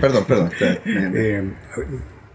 [0.01, 0.51] Perdón, perdón.
[0.53, 1.43] está- Eh,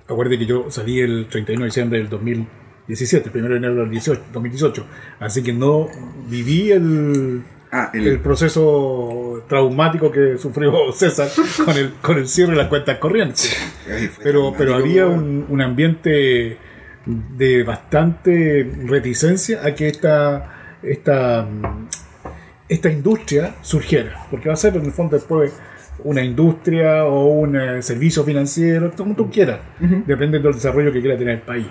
[0.10, 4.22] acuérdate que yo salí el 31 de diciembre del 2017, primero de enero del 18,
[4.34, 4.86] 2018,
[5.22, 5.88] así que no
[6.30, 7.42] viví el,
[7.76, 11.28] Ah, el, el, traumático traumático que sufrió César
[11.66, 13.58] con el, con el cierre de las cuentas corrientes.
[14.22, 16.60] Pero, pero había un, un ambiente
[17.08, 21.48] de bastante reticencia a que esta, esta,
[22.70, 25.52] esta industria surgiera, porque va a ser en el fondo después
[26.04, 31.18] una industria o un eh, servicio financiero, como tú quieras, dependiendo del desarrollo que quiera
[31.18, 31.68] tener el país.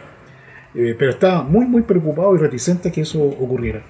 [0.75, 3.83] Eh, pero estaba muy, muy preocupado y reticente a que eso ocurriera.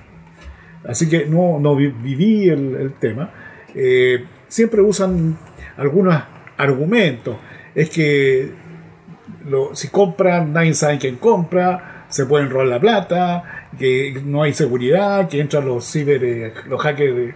[0.87, 3.31] Así que no, no vi- viví el, el tema.
[3.75, 5.37] Eh, siempre usan
[5.77, 6.15] algunos
[6.57, 7.37] argumentos.
[7.75, 8.51] Es que
[9.49, 14.53] lo- si compran, nadie sabe quién compra, se pueden robar la plata, que no hay
[14.53, 17.35] seguridad, que entran los ciber, eh, los hackers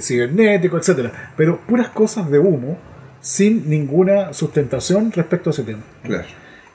[0.00, 1.32] cibernéticos, etcétera.
[1.36, 2.78] Pero puras cosas de humo,
[3.20, 5.82] sin ninguna sustentación respecto a ese tema.
[6.02, 6.24] Claro.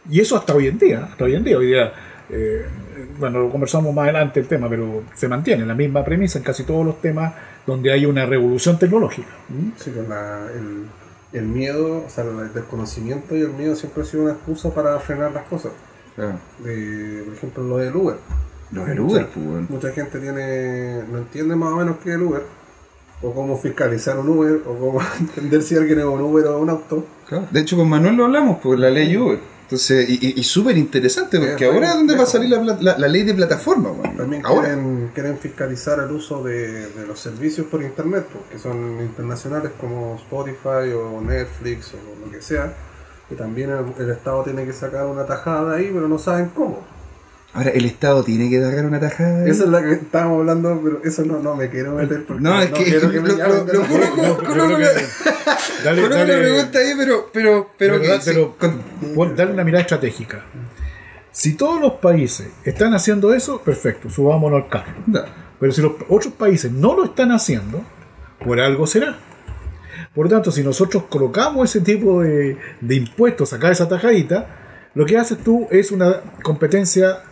[0.10, 1.93] Y eso hasta hoy en día, hasta hoy en día, hoy día,
[2.29, 2.65] eh,
[3.19, 6.63] bueno, lo conversamos más adelante el tema, pero se mantiene la misma premisa en casi
[6.63, 7.34] todos los temas
[7.67, 9.27] donde hay una revolución tecnológica.
[9.49, 9.69] ¿Mm?
[9.77, 10.86] Sí, con la- el,
[11.39, 14.97] el miedo, o sea, el desconocimiento y el miedo siempre ha sido una excusa para
[14.99, 15.71] frenar las cosas.
[16.15, 16.39] claro.
[16.58, 16.69] Por
[17.36, 18.15] ejemplo, lo del Uber.
[18.71, 19.69] Los del Uber, pues.
[19.69, 22.43] Mucha gente tiene no entiende más o menos qué es el Uber,
[23.21, 26.69] o cómo fiscalizar un Uber, o cómo entender si alguien es un Uber o un
[26.69, 27.05] auto.
[27.27, 27.47] Claro.
[27.51, 29.39] De hecho, con Manuel lo hablamos por la ley Uber.
[29.69, 33.21] Entonces, y, y- súper interesante, porque ahora ¿dónde va a salir la, la- la ley
[33.21, 33.91] de plataforma?
[34.17, 34.63] También ahora.
[34.69, 39.71] quieren, quieren fiscalizar el uso de, de los servicios por internet, pues, que son internacionales
[39.79, 42.73] como Spotify o Netflix o lo que sea.
[43.29, 46.84] Y también el, el Estado tiene que sacar una tajada ahí, pero no saben cómo.
[47.53, 49.45] Ahora, el Estado tiene que dar una tajada.
[49.47, 52.62] Esa es la que estábamos hablando, pero eso no, no me quiero meter porque No,
[52.62, 53.73] es que quiero lo, me lo, llamen lo- que-
[55.83, 58.55] la dale- pregunta ahí, pero, pero, pero, que- pero
[59.35, 60.43] darle una mirada estratégica.
[61.31, 64.93] Si todos los países están haciendo eso, perfecto, subámonos al carro.
[65.07, 65.21] no.
[65.59, 67.83] Pero si los otros países no lo están haciendo,
[68.45, 69.17] por algo será.
[70.15, 74.47] Por lo tanto, si nosotros colocamos ese tipo de, de impuestos, sacar esa tajadita,
[74.95, 77.23] lo que haces tú es una competencia,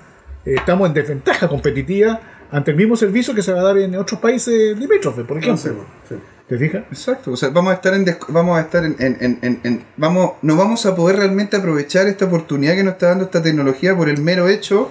[0.56, 2.20] estamos en desventaja competitiva
[2.52, 5.58] ante el mismo servicio que se va a dar en otros países limítrofes, por ejemplo.
[5.62, 5.70] Sí,
[6.10, 6.16] sí.
[6.48, 6.84] ¿Te fijas?
[6.90, 9.84] Exacto, o sea, vamos a estar en vamos a estar en, en- en- en- en-
[9.98, 13.94] vamos no vamos a poder realmente aprovechar esta oportunidad que nos está dando esta tecnología
[13.98, 14.90] por el mero hecho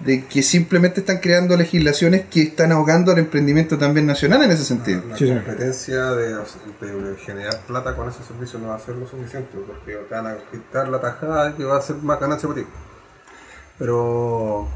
[0.00, 4.64] de que simplemente están creando legislaciones que están ahogando el emprendimiento también nacional en ese
[4.64, 5.00] sentido.
[5.08, 5.44] La Sí, señor.
[5.44, 9.92] competencia de, de generar plata con ese servicio no va a ser lo suficiente porque
[10.08, 12.66] te van a quitar la tajada que va a ser más ganancia para ti.
[13.82, 14.68] Pero,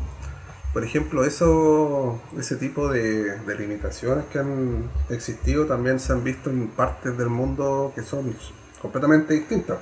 [0.72, 6.50] por ejemplo, eso, ese tipo de, de limitaciones que han existido también se han visto
[6.50, 8.34] en partes del mundo que son
[8.82, 9.78] completamente distintas.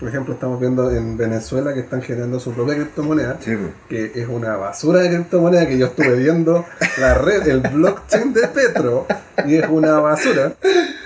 [0.00, 3.54] Por ejemplo, estamos viendo en Venezuela que están generando su propia criptomoneda Sí,
[3.86, 6.64] que es una basura de criptomoneda que yo estuve viendo
[7.00, 9.06] la red, el blockchain de Petro,
[9.44, 10.54] y es una basura.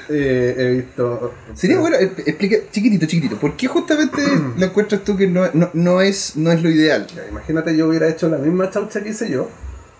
[0.09, 1.35] Eh, he visto.
[1.55, 4.23] Sería bueno, eh, explica, chiquitito, chiquitito, ¿por qué justamente
[4.57, 7.07] lo encuentras tú que no, no, no es, no es lo ideal?
[7.09, 9.49] Ya, imagínate, yo hubiera hecho la misma chaucha que hice yo,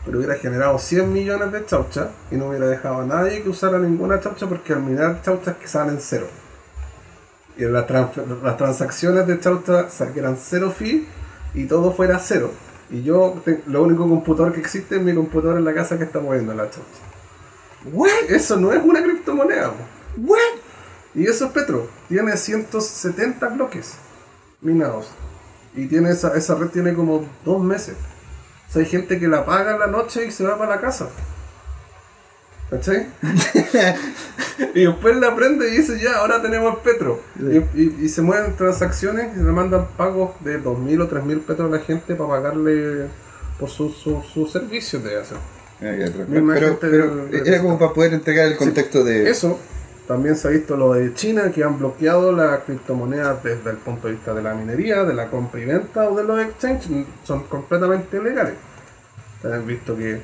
[0.05, 3.79] pero hubiera generado 100 millones de chauchas y no hubiera dejado a nadie que usara
[3.81, 6.29] ninguna chaucha porque al mirar chauchas que salen cero.
[7.59, 8.11] Y en las, trans-
[8.45, 11.07] las transacciones de chaucha eran cero fee
[11.55, 12.53] y todo fuera cero.
[12.91, 16.21] Y yo, lo único computador que existe es mi computador en la casa que está
[16.21, 17.01] moviendo la chaucha.
[17.93, 18.11] ¿What?
[18.29, 19.71] Eso no es una criptomoneda.
[19.71, 19.96] po.
[20.17, 20.39] ¿What?
[21.15, 21.89] Y eso es Petro.
[22.09, 23.93] Tiene 170 bloques
[24.61, 25.09] minados.
[25.75, 27.95] Y tiene esa, esa red tiene como dos meses.
[28.69, 30.81] O sea, hay gente que la paga en la noche y se va para la
[30.81, 31.09] casa.
[32.71, 33.07] ¿Cachai?
[34.75, 37.23] y después la prende y dice, ya, ahora tenemos Petro.
[37.39, 41.73] Y, y- y se mueven transacciones y le mandan pagos de 2.000 o 3.000 petros
[41.73, 43.07] a la gente para pagarle
[43.61, 45.37] por sus su, su servicios de eso.
[46.29, 49.31] Misma Pero, era como para poder entregar el contexto de...
[49.31, 49.59] Eso
[50.07, 54.07] también se ha visto lo de China, que han bloqueado las criptomonedas desde el punto
[54.09, 57.07] de vista de la minería, de la compra y venta o de los exchanges.
[57.25, 58.55] Son completamente ilegales.
[59.45, 60.21] Han visto que.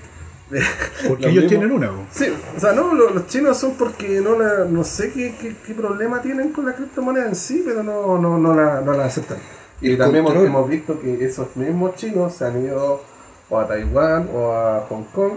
[1.08, 1.88] Porque lo ellos tienen una.
[1.88, 2.04] po.
[2.10, 5.56] Sí, o sea, no, lo- los, chinos son porque no la, no sé qué, qué,
[5.66, 9.06] qué problema tienen con la criptomoneda en sí, pero no, no, no, la, no la
[9.06, 9.38] aceptan.
[9.80, 13.02] Y también hemos, hemos visto que esos mismos chinos se han ido
[13.48, 15.32] o a Taiwán o a Hong Kong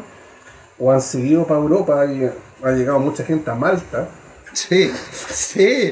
[0.77, 2.29] o han seguido para Europa y
[2.63, 4.07] ha llegado mucha gente a Malta.
[4.55, 4.91] Sí,
[5.31, 5.91] sí.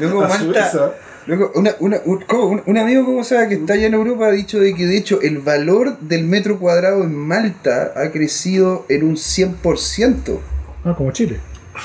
[0.00, 0.92] Luego Malta...
[1.26, 2.44] Luego, una, una, un, ¿cómo?
[2.46, 4.96] Un- un amigo, como sabe, que está allá en Europa, ha dicho de que de
[4.96, 10.38] hecho el valor del metro cuadrado en Malta ha crecido en un 100%.
[10.84, 11.38] Ah, como Chile.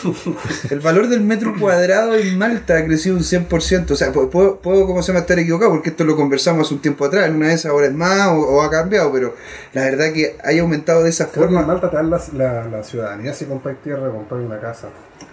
[0.72, 3.92] El valor del metro cuadrado en Malta ha crecido un 100%.
[3.92, 6.74] O sea, pu- puedo, puedo ¿cómo se llama, estar equivocado, porque esto lo conversamos hace
[6.74, 7.28] un tiempo atrás.
[7.28, 9.36] En una vez ahora es más o, o ha cambiado, pero
[9.74, 11.74] la verdad que haya aumentado de esa Creo que en forma.
[11.74, 14.88] Malta te dan la, la, la ciudadanía si compras tierra, compras una casa.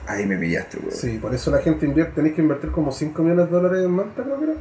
[0.07, 0.93] Ahí me pillaste, weón.
[0.93, 3.91] Sí, por eso la gente invierte, tenéis que invertir como 5 millones de dólares en
[3.91, 4.55] Malta, creo que era.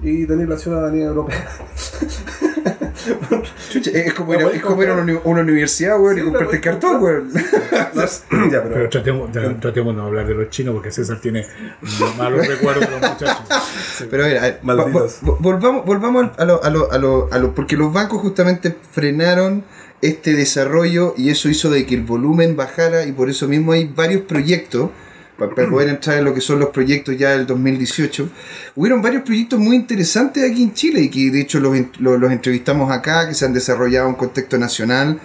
[0.00, 1.48] Y tenéis la ciudadanía europea.
[3.70, 6.24] Chucha, es como ir, es como ir a una, uni- una universidad, weón, Sí, y
[6.24, 7.30] comprarte cartón, weón.
[7.32, 8.88] ya, Pero pero.
[8.88, 11.46] tratemos, tra- tratemos de no hablar de los chinos porque César tiene
[12.16, 14.06] malos recuerdos de los muchachos.
[14.10, 15.22] Pero a ver, a ver, Malditos.
[15.22, 18.20] vo- vo- volvamos, volvamos a lo, a lo, a lo, a lo- porque los bancos
[18.20, 19.64] justamente frenaron
[20.02, 23.84] este desarrollo y eso hizo de que el volumen bajara y por eso mismo hay
[23.86, 24.90] varios proyectos,
[25.38, 28.28] pa- para, poder entrar en lo que son los proyectos ya del 2018,
[28.76, 32.30] hubieron varios proyectos muy interesantes aquí en Chile y que de hecho los, los, los
[32.32, 35.18] entrevistamos acá, que se han desarrollado en contexto nacional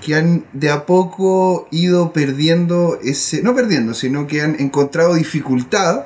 [0.00, 6.04] que han de a poco ido perdiendo ese, no perdiendo, sino que han encontrado dificultad,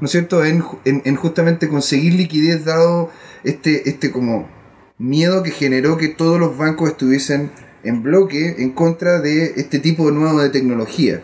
[0.00, 3.10] ¿no es cierto?, en, en, en justamente conseguir liquidez dado
[3.44, 4.48] este, este como
[4.98, 7.50] miedo que generó que todos los bancos estuviesen
[7.84, 11.22] en bloque en contra de este tipo nuevo de tecnología.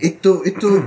[0.00, 0.84] Esto, esto,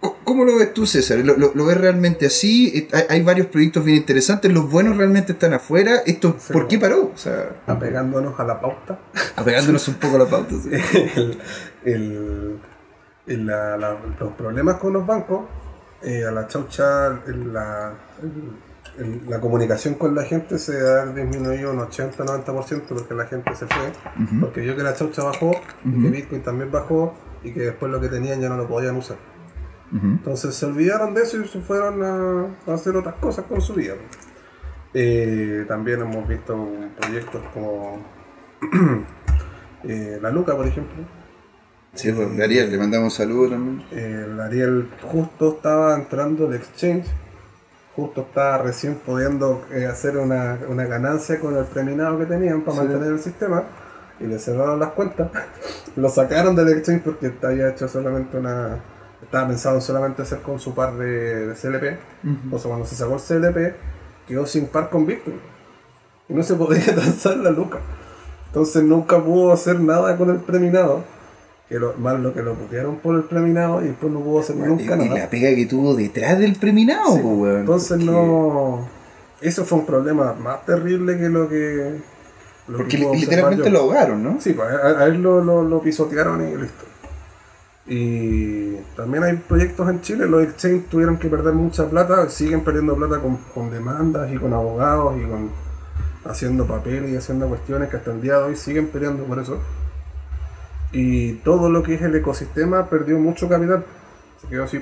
[0.24, 1.18] ¿cómo lo ves tú, César?
[1.18, 2.88] ¿Lo, lo- lo ves realmente así?
[2.92, 5.96] Hay, hay varios proyectos bien interesantes, los buenos realmente están afuera.
[6.06, 7.10] ¿Esto Sí, por qué paró?
[7.14, 8.98] O sea, Apegándonos a la pauta.
[9.34, 10.54] apegándonos un poco a la pauta.
[10.62, 10.68] sí.
[11.84, 12.58] el, el-
[13.26, 15.46] el- la- la- los problemas con los bancos,
[16.02, 17.94] eh, a la chaucha, la,
[18.98, 23.66] el- la comunicación con la gente se ha disminuido un 80-90% porque la gente se
[23.66, 23.92] fue,
[24.40, 25.52] porque vio que la chaucha bajó,
[25.84, 28.96] y que Bitcoin también bajó y que después lo que tenían ya no lo podían
[28.96, 29.16] usar.
[29.92, 33.74] Entonces se olvidaron de eso y se fueron a, a hacer otras cosas con su
[33.74, 33.94] vida.
[34.94, 37.98] Eh, también hemos visto proyectos como
[39.84, 40.96] eh, La Luca, por ejemplo.
[41.94, 43.82] Sí, pues, Ariel, le mandamos un saludo también.
[43.92, 47.06] Eh, el Ariel justo estaba entrando el exchange,
[47.96, 52.76] justo estaba recién pudiendo eh, hacer una, una ganancia con el preminado que tenían para
[52.76, 52.82] Sí.
[52.84, 53.64] mantener el sistema
[54.20, 55.30] y le cerraron las cuentas.
[55.96, 58.78] Lo sacaron del exchange porque había hecho solamente una.
[59.22, 61.98] Estaba pensado en solamente hacer con su par de, de CLP.
[62.22, 63.74] Entonces, cuando se sacó el CLP,
[64.28, 65.34] quedó sin par con Víctor.
[66.28, 67.78] Y no se podía transar la luca.
[68.48, 71.02] Entonces nunca pudo hacer nada con el preminado.
[71.68, 74.54] Que lo, más lo que lo putearon por el preminado y después no pudo hacer
[74.56, 75.20] nunca y, y nada.
[75.20, 77.60] la pega que tuvo detrás del preminado, Sí, po, weón.
[77.60, 78.88] Entonces porque- no.
[79.40, 82.00] Eso fue un problema más terrible que lo que.
[82.68, 83.70] lo Porque que literalmente yo.
[83.70, 84.40] lo ahogaron, ¿no?
[84.40, 86.84] Sí, pues a, a él lo, lo- lo pisotearon y listo.
[87.88, 92.96] Y también hay proyectos en Chile, los exchange tuvieron que perder mucha plata, siguen perdiendo
[92.96, 95.50] plata con, con demandas y con abogados y con
[96.24, 99.58] haciendo papeles y haciendo cuestiones que hasta el día de hoy siguen peleando por eso.
[100.92, 103.84] Y todo lo que es el ecosistema perdió mucho capital,
[104.40, 104.80] se quedó así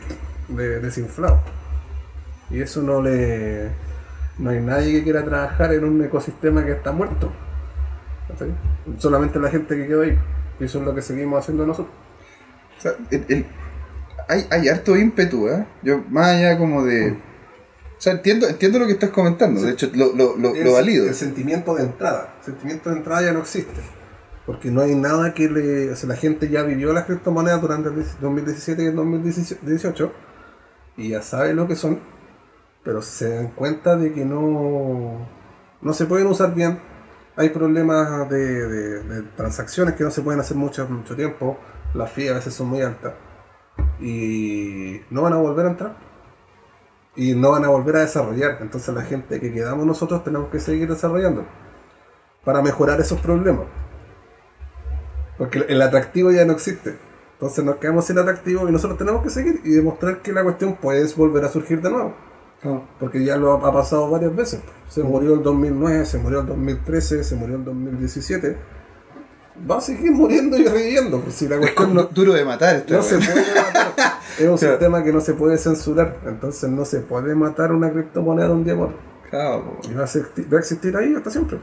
[0.49, 1.41] de- desinflado.
[2.51, 3.69] Y eso no le.
[4.39, 7.33] No hay nadie que quiera trabajar en un ecosistema que está muerto.
[8.29, 8.49] ¿cachai?
[8.99, 10.19] Solamente la gente que quedó ahí.
[10.61, 11.95] Y eso es lo que seguimos haciendo nosotros.
[12.79, 13.47] O sea, el- el-
[14.29, 15.67] hay, hay harto ímpetu, ¿eh?
[15.83, 17.13] Yo, más allá como de...
[17.13, 20.73] O sea, entiendo, entiendo lo que estás comentando, de hecho lo, lo, lo, Es lo
[20.73, 21.07] valido.
[21.07, 22.35] El sentimiento de entrada.
[22.41, 23.81] El sentimiento de entrada ya no existe.
[24.47, 25.91] Porque no hay nada que le.
[25.91, 30.13] O sea, la gente ya vivió las criptomonedas durante el 2017 y el 2018
[30.97, 31.99] y ya sabe lo que son,
[32.83, 35.27] pero se dan cuenta de que no,
[35.81, 36.79] no se pueden usar bien.
[37.37, 41.59] Hay problemas de, transacciones que no se pueden hacer mucho, mucho tiempo.
[41.95, 43.15] Las fees a veces son muy altas
[44.01, 45.97] y no van a volver a entrar
[47.17, 48.59] y no van a volver a desarrollar.
[48.61, 51.45] Entonces la gente que quedamos nosotros tenemos que seguir desarrollando
[52.45, 53.67] para mejorar esos problemas.
[55.39, 56.97] Porque el atractivo ya no existe.
[57.35, 60.77] Entonces nos quedamos sin atractivo y nosotros tenemos que seguir y demostrar que la cuestión
[60.77, 62.15] puede volver a surgir de nuevo.
[62.99, 64.61] Porque ya lo ha, ha pasado varias veces.
[64.89, 68.57] Se murió el 2009, se murió el 2013, se murió el 2017.
[69.71, 71.21] Va a seguir muriendo y reviviendo.
[71.21, 72.95] Pues si la Es cuestión como no, duro de matar esto.
[72.95, 74.15] no se puede matar.
[74.39, 76.17] Es un sistema que no se puede censurar.
[76.27, 78.99] Entonces no se puede matar una criptomoneda de un día por otro.
[79.31, 79.79] Claro.
[79.89, 81.59] Y va a, existir, va a existir ahí hasta siempre.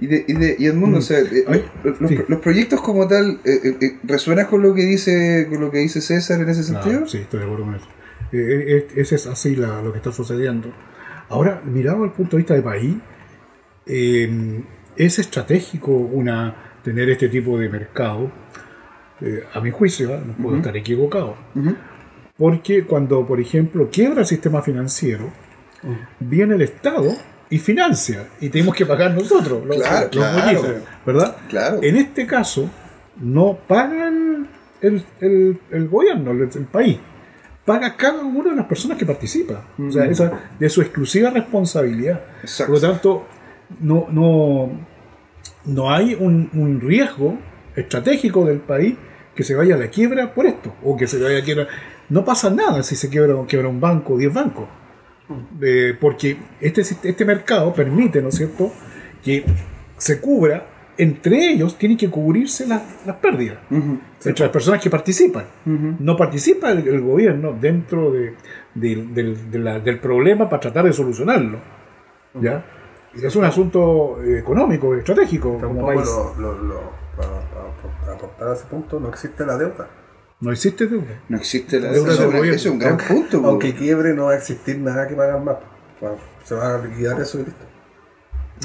[0.00, 2.18] Y, de, y, de, y Edmundo, o sea, eh, los, sí.
[2.28, 5.78] los proyectos como tal, eh, eh, eh, ¿resuenas con lo que dice con lo que
[5.78, 7.06] dice César en ese sentido?
[7.06, 7.86] Sí, estoy de acuerdo con eso.
[8.30, 10.70] Ese es así la- lo que está sucediendo.
[11.28, 12.94] Ahora, mirado al punto de vista de país,
[13.86, 14.62] eh,
[14.96, 18.30] es estratégico una tener este tipo de mercado.
[19.52, 21.34] A mi juicio, no puedo estar equivocado.
[22.36, 25.32] Porque cuando, por ejemplo, quiebra el sistema financiero,
[26.20, 27.10] viene el Estado
[27.50, 28.28] y financia.
[28.40, 30.62] Y tenemos que pagar nosotros, los, Claro, los claro.
[31.06, 31.36] ¿verdad?
[31.48, 31.78] Claro.
[31.82, 32.68] En este caso,
[33.20, 34.48] no pagan
[34.80, 36.98] el, el- el gobierno, el, el país.
[37.64, 39.62] Paga cada una de las personas que participa.
[39.78, 42.20] O sea, esa de su exclusiva responsabilidad.
[42.42, 42.72] Exacto.
[42.72, 43.26] Por lo tanto,
[43.80, 44.70] no, no,
[45.66, 47.36] no hay un, un riesgo
[47.76, 48.96] estratégico del país
[49.34, 50.74] que se vaya a la quiebra por esto.
[50.82, 51.66] O que se vaya a quiebra.
[52.08, 54.66] No pasa nada si se quiebra, quiebra un banco o 10 bancos.
[55.60, 58.72] Eh, porque este, este mercado permite, ¿no es cierto?,
[59.22, 59.44] que
[59.96, 63.58] se cubra, entre ellos tienen que cubrirse las, las pérdidas,
[64.30, 65.44] entre las personas que participan.
[66.00, 68.34] No participa el, el gobierno dentro de-
[68.74, 71.58] de- del, de la- del problema para tratar de solucionarlo.
[72.40, 72.64] ¿ya?
[73.22, 76.00] Es un asunto eh, económico, estratégico como país.
[76.38, 79.88] lo, lo, lo- para, para- para aportar a ese punto, no existe la deuda.
[80.40, 81.20] No existe deuda.
[81.28, 82.12] No existe la Deuda
[82.54, 83.42] es un- gran aunque, punto.
[83.44, 85.56] aunque quiebre, no va a existir nada que pagar más.
[86.44, 87.64] Se va a liquidar eso y listo.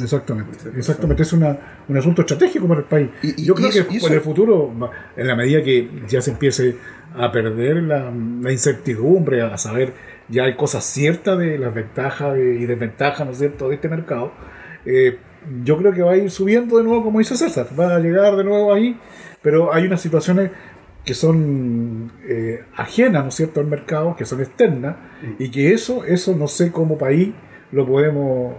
[0.02, 0.58] Exactamente.
[0.60, 1.24] Sí, Exactamente.
[1.24, 1.58] Es una,
[1.88, 3.10] un asunto estratégico para el país.
[3.22, 4.72] Y- y- Yo creo eso- que en el futuro,
[5.16, 6.78] en la medida que ya se empiece
[7.16, 9.94] a perder la, la incertidumbre, a saber,
[10.30, 14.32] ya hay cosas ciertas de las ventajas y desventajas, ¿no es cierto?, de este mercado.
[14.86, 15.18] eh,
[15.64, 18.36] yo creo que va a ir subiendo de nuevo, como dice César, va a llegar
[18.38, 18.98] de nuevo ahí,
[19.42, 20.52] pero hay unas situaciones
[21.06, 24.96] que son eh, ajenas, ¿no es cierto?, al mercado, que son externas,
[25.40, 27.30] y que eso, eso no sé cómo país
[27.72, 28.56] lo podemos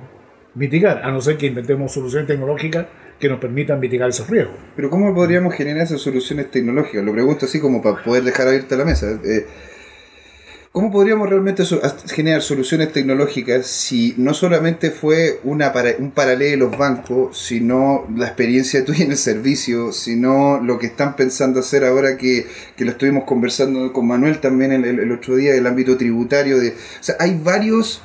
[0.55, 2.87] mitigar, a no ser que inventemos soluciones tecnológicas
[3.19, 4.57] que nos permitan mitigar esos riesgos.
[4.77, 7.05] Pero ¿cómo podríamos generar esas soluciones tecnológicas?
[7.05, 9.19] Lo pregunto así como para poder dejar abierta la mesa.
[9.25, 9.47] Eh,
[10.75, 11.63] ¿Cómo podríamos realmente
[12.13, 18.05] generar soluciones tecnológicas si no solamente fue una para- un paralelo de los bancos, sino
[18.17, 22.85] la experiencia tuya en el servicio, sino lo que están pensando hacer ahora que, que
[22.85, 26.59] lo estuvimos conversando con Manuel también el, el- el otro día del ámbito tributario?
[26.59, 26.73] De, o
[27.03, 28.03] sea, hay varios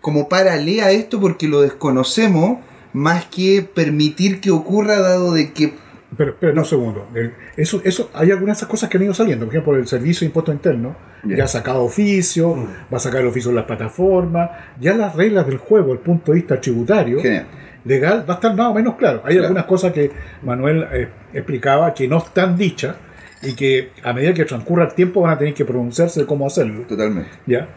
[0.00, 2.60] como paralelo a esto porque lo desconocemos
[2.92, 5.72] más que permitir que ocurra dado de que
[6.16, 7.08] Pero, pero no, un segundo.
[7.14, 9.46] El- eso, eso, hay algunas de esas cosas que han ido saliendo.
[9.46, 10.94] Por ejemplo, el servicio de impuesto interno
[11.24, 11.36] Ya.
[11.38, 12.54] ya ha sacado oficio,
[12.92, 14.50] va a sacar el oficio en las plataformas.
[14.80, 17.46] Ya las reglas del juego, el punto de vista tributario, Genial.
[17.84, 19.22] legal, va a estar más o menos claro.
[19.24, 19.44] Hay Claro.
[19.48, 20.10] algunas cosas que
[20.42, 22.94] Manuel eh, explicaba que no están dichas
[23.42, 26.46] y que a medida que transcurra el tiempo van a tener que pronunciarse de cómo
[26.46, 26.82] hacerlo.
[26.82, 27.30] Totalmente.
[27.46, 27.68] ¿ya?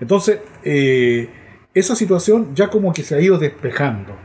[0.00, 1.28] Entonces, eh,
[1.74, 4.16] esa situación ya como que se ha ido despejando.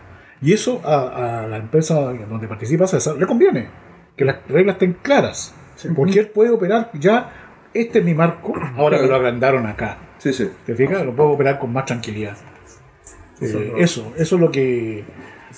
[0.42, 3.68] Y eso a, a la empresa donde participa César le conviene,
[4.16, 5.54] que las reglas estén claras.
[5.96, 7.32] Porque él puede operar ya,
[7.74, 9.98] este es mi marco, ahora que lo agrandaron acá.
[10.18, 10.50] Sí, sí.
[10.66, 11.06] ¿Te fijas?
[11.06, 12.36] Lo puedo operar con más tranquilidad.
[13.40, 15.04] Eh, eso, eso es lo que...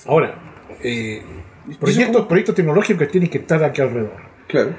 [0.06, 0.36] Ahora,
[0.84, 1.22] eh,
[1.80, 4.22] proyectos, proyectos tecnológicos que tienen que estar aquí alrededor.
[4.48, 4.76] Claro.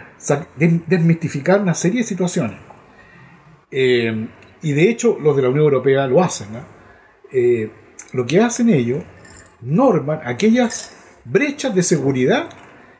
[0.87, 2.59] Desmistificar una serie de situaciones.
[3.71, 4.27] Eh,
[4.63, 6.53] y de hecho, los de la Unión Europea lo hacen.
[6.53, 6.61] ¿no?
[7.33, 7.71] Eh,
[8.13, 9.03] lo que hacen ellos,
[9.63, 12.49] norman aquellas brechas de seguridad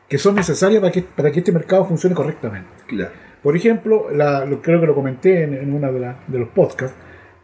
[0.07, 2.69] que son necesarias para que, para que este mercado funcione correctamente.
[2.87, 3.11] Claro.
[3.41, 6.49] Por ejemplo, la- lo- creo que lo comenté en, en uno de, la- de los
[6.49, 6.95] podcasts,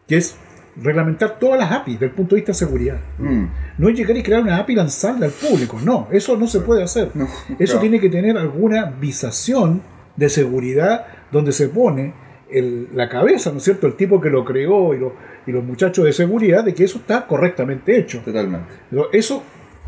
[0.08, 0.36] que es
[0.76, 3.00] reglamentar todas las APIs desde el punto de vista de seguridad.
[3.18, 3.46] Mm.
[3.80, 6.60] No es llegar y crear una API y lanzarla al público, no, eso no se
[6.60, 7.10] puede hacer.
[7.16, 7.80] No, eso claro.
[7.80, 9.82] tiene que tener alguna visación
[10.16, 12.14] de seguridad donde se pone
[12.52, 15.14] el- la cabeza, ¿no es cierto?, el tipo que lo creó y, lo-
[15.48, 18.20] y los muchachos de seguridad de que eso está correctamente hecho.
[18.20, 18.68] Totalmente.
[18.90, 19.42] Pero Eso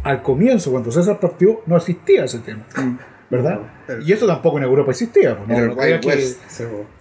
[0.04, 2.64] al comienzo, cuando César partió, no existía ese tema,
[3.30, 3.60] ¿verdad?
[3.88, 4.00] No.
[4.04, 5.36] Y eso tampoco en Europa existía.
[5.38, 6.34] pues, no- el no creas que-.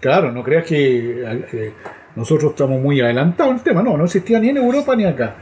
[0.01, 1.73] Claro, no creas que eh,
[2.17, 5.37] nosotros estamos muy adelantados en el tema, no, no existía ni en Europa ni acá.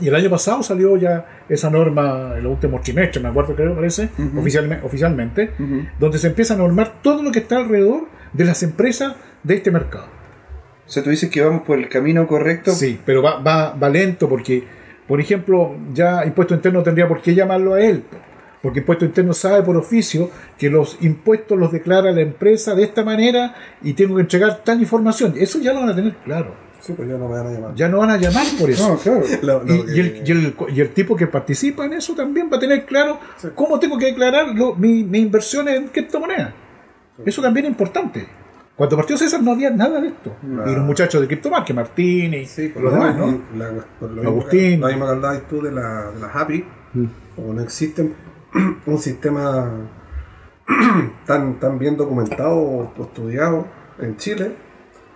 [0.00, 3.74] Y el año pasado salió ya esa norma, en los últimos trimestres, me acuerdo creo,
[3.74, 5.86] parece, oficialme- oficialmente, Ujú.
[6.00, 9.70] donde se empieza a normar todo lo que está alrededor de las empresas de este
[9.70, 10.06] mercado.
[10.86, 12.72] O sea, tú dices que vamos por el camino correcto.
[12.72, 14.62] Sí, pero va, va, va lento porque,
[15.08, 18.00] por ejemplo, ya impuesto interno tendría por qué llamarlo a él.
[18.02, 18.16] po.
[18.62, 23.04] Porque impuesto interno sabe por oficio que los impuestos los declara la empresa de esta
[23.04, 25.34] manera y tengo que entregar tal información.
[25.36, 26.54] Eso ya lo van a tener claro.
[26.80, 27.74] Sí, pues ya no van a llamar.
[27.74, 28.88] Ya no van a llamar por eso.
[28.88, 29.22] No, claro.
[29.42, 32.14] Lo- lo Y, y el, que- y el- y el tipo que participa en eso
[32.14, 33.18] también va a tener claro
[33.54, 36.52] cómo tengo que declarar lo- mi, mi inversión en criptomonedas.
[37.24, 38.26] Eso también es importante.
[38.76, 40.34] Cuando partió César no había nada de esto.
[40.42, 40.68] No.
[40.68, 43.58] Y los muchachos de Criptomarket, Martín y Sí, por los lo demás, demás, ¿no?
[43.58, 44.60] la- por lo Agustín.
[44.60, 46.64] que- Lo mismo que hablabas tú de, la, de las API,
[46.94, 47.04] Mm.
[47.36, 48.12] como no existe
[48.86, 49.70] un sistema
[51.26, 53.66] tan, tan bien documentado o estudiado
[53.98, 54.56] en Chile,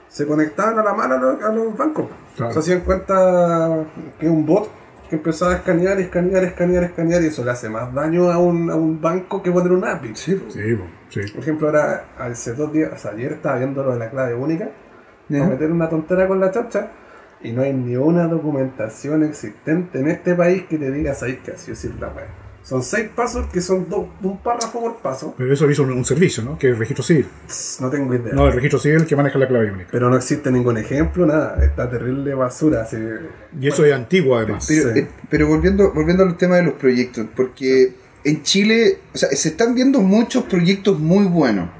[0.08, 2.06] se conectaban a la mano a los, a los bancos.
[2.36, 2.52] Claro.
[2.52, 3.84] Se hacían cuenta
[4.18, 4.70] que un bot
[5.08, 8.70] que empezaba a escanear, escanear, escanear, escanear, y eso le hace más daño a un,
[8.70, 10.10] a un banco que poner un API.
[10.14, 10.40] Sí.
[10.48, 10.78] Sí,
[11.08, 11.32] sí.
[11.32, 14.34] Por ejemplo, ahora, hace dos días, o sea, ayer estaba viendo lo de la clave
[14.34, 14.70] única,
[15.28, 15.38] Ya.
[15.40, 16.90] para meter una tontera con la chacha,
[17.40, 21.52] y no hay ni una documentación existente en este país que te diga, ¿sabes qué?
[21.52, 22.26] Así decir la web.
[22.68, 25.34] Son seis pasos que son dos, un párrafo por paso.
[25.38, 26.58] Pero eso hizo un, un servicio, ¿no?
[26.58, 27.26] Que es el registro civil.
[27.80, 28.34] No tengo idea.
[28.34, 29.88] No, el registro civil que maneja la clave única.
[29.90, 31.64] Pero no existe ningún ejemplo, nada.
[31.64, 32.82] Está terrible basura.
[32.82, 32.98] Así,
[33.58, 34.66] Y eso es antiguo, además.
[34.68, 34.98] Pero, Sí.
[34.98, 37.94] eh, pero volviendo, volviendo al tema de los proyectos, porque
[38.24, 41.70] en Chile, o sea, se están viendo muchos proyectos muy buenos.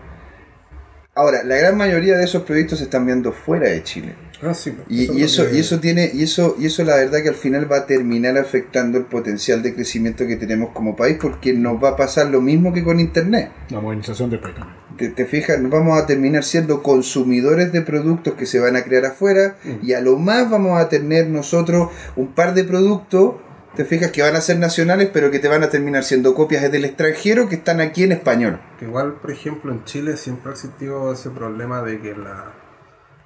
[1.15, 4.15] Ahora, la gran mayoría de esos proyectos se están viendo fuera de Chile.
[4.43, 7.35] Ah, sí, Y, eso, y eso tiene, y eso, y eso la verdad que al
[7.35, 11.83] final va a terminar afectando el potencial de crecimiento que tenemos como país, porque nos
[11.83, 13.51] va a pasar lo mismo que con internet.
[13.71, 14.79] La modernización del país también.
[14.97, 19.05] Te, te fijas, vamos a terminar siendo consumidores de productos que se van a crear
[19.05, 19.87] afuera Mm.
[19.87, 23.37] y a lo más vamos a tener nosotros un par de productos,
[23.77, 26.63] te fijas, que van a ser nacionales, pero que te van a terminar siendo copias
[26.63, 28.61] desde el extranjero que están aquí en español.
[28.79, 32.53] Que igual, por ejemplo, en Chile siempre ha existido ese problema de que la,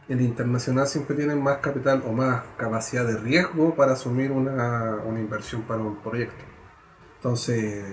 [0.08, 5.20] el internacional siempre tiene más capital o más capacidad de riesgo para asumir una, una
[5.20, 6.44] inversión para un proyecto.
[7.16, 7.84] Entonces,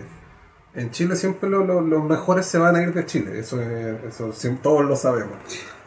[0.74, 4.04] en Chile siempre lo- lo- los mejores se van a ir de Chile, eso, es-
[4.20, 5.38] eso todos lo sabemos.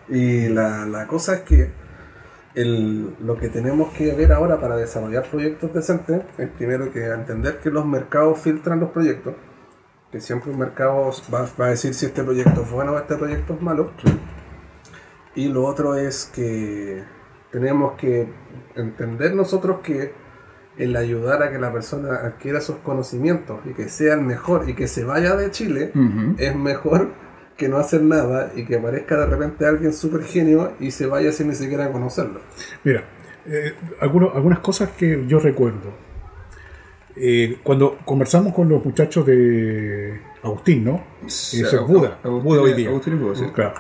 [0.09, 1.71] Y la, la cosa es que
[2.55, 7.59] el- lo que tenemos que ver ahora para desarrollar proyectos decentes es primero que entender
[7.61, 9.35] que los mercados filtran los proyectos
[10.11, 13.17] que siempre un mercado va, va a decir si este proyecto es bueno o este
[13.17, 13.91] proyecto es malo.
[15.35, 17.03] Y lo otro es que
[17.51, 18.29] tenemos que
[18.77, 20.13] entender nosotros que
[20.79, 24.75] el ayudar a que la persona adquiera sus conocimientos y que sea el mejor y
[24.75, 25.93] que se vaya de Chile
[26.39, 27.09] es mejor
[27.57, 31.31] que no hacer nada y que aparezca de repente alguien súper genio y se vaya
[31.33, 32.41] sin ni siquiera conocerlo.
[32.85, 33.05] Mira,
[33.47, 35.91] eh, algunos- algunas cosas que yo recuerdo.
[37.15, 41.05] Eh, cuando conversamos con los muchachos de Agustín, ¿no?
[41.27, 42.89] Ese es Buda, Agustín- Buda hoy día.
[42.89, 43.45] Agustín y Buda, sí.
[43.55, 43.75] Claro.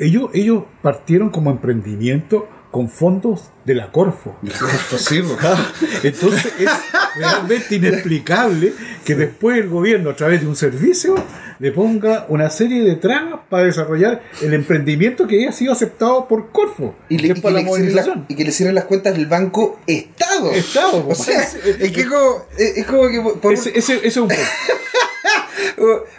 [0.00, 4.34] Ellos, ellos partieron como emprendimiento con fondos de la Corfo.
[4.96, 6.04] Sí, pues.
[6.04, 6.70] Entonces es
[7.16, 8.72] realmente inexplicable
[9.04, 11.14] que después el gobierno, a través de un servicio,
[11.60, 16.50] le ponga una serie de trabas para desarrollar el emprendimiento que ha sido aceptado por
[16.50, 16.94] Corfo.
[17.08, 18.84] Y, le- que y es que para la le la- y que le cierren las
[18.84, 20.50] cuentas del banco Estado.
[20.52, 24.16] Estado, O sea, es que como, es, es como que por, Ese, ese- ese es
[24.16, 24.42] un punto.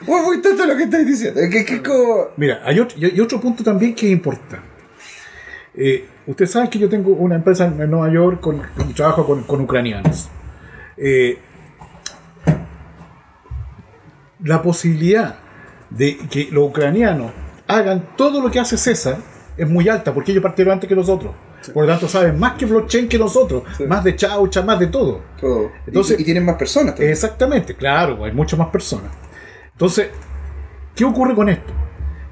[0.06, 1.40] Bueno, muy tonto lo que estás diciendo.
[1.40, 2.28] Es que, que es como.
[2.38, 4.58] Mira, hay otro, hay otro punto también que es importante.
[5.76, 9.44] Eh, Ustedes saben que yo tengo una empresa en Nueva York con, y trabajo con,
[9.44, 10.30] con ucranianos.
[10.98, 11.40] Eh,
[14.44, 15.36] la posibilidad
[15.90, 17.32] de que los ucranianos
[17.68, 19.18] hagan todo lo que hace César
[19.58, 21.34] es muy alta, porque ellos partieron antes que nosotros.
[21.74, 25.22] Por lo tanto, saben más que blockchain que nosotros, más de chaucha, más de todo.
[25.40, 25.72] Todo.
[25.86, 27.12] Entonces- y, y tienen más personas también.
[27.12, 29.12] Exactamente, claro, hay muchas más personas.
[29.72, 30.10] Entonces,
[30.96, 31.72] ¿qué ocurre con esto?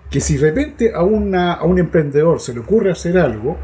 [0.10, 3.58] Que si de repente a, una, a un emprendedor se le ocurre hacer algo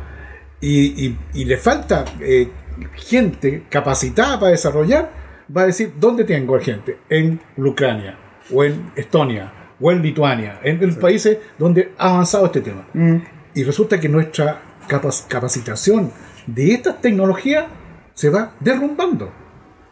[0.61, 2.49] y, y- y le falta eh,
[2.95, 5.09] gente capacitada para desarrollar,
[5.55, 6.99] va a decir, ¿dónde tengo gente?
[7.09, 8.19] En Ucrania,
[8.53, 12.85] o en Estonia, o en Lituania, en, en países donde ha avanzado este tema.
[12.93, 13.17] Mm.
[13.53, 16.11] Y resulta que nuestra capac- capacitación
[16.47, 17.65] de estas tecnologías
[18.13, 19.31] se va derrumbando.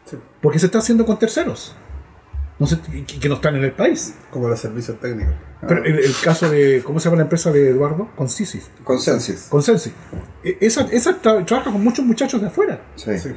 [0.06, 0.18] Sí.
[0.41, 1.76] Porque se está haciendo con terceros.
[2.60, 4.16] No que, que no están en el país.
[4.30, 5.34] Como los servicios técnicos.
[5.68, 8.10] Pero el, el caso de, ¿cómo se llama la empresa de Eduardo?
[8.16, 8.70] Consensus.
[8.84, 9.47] Consensus.
[9.49, 9.91] Consensus.
[10.43, 12.80] E- Esa, esa tra- trabaja con muchos muchachos de afuera.
[12.95, 13.18] Sí.
[13.18, 13.30] Sí.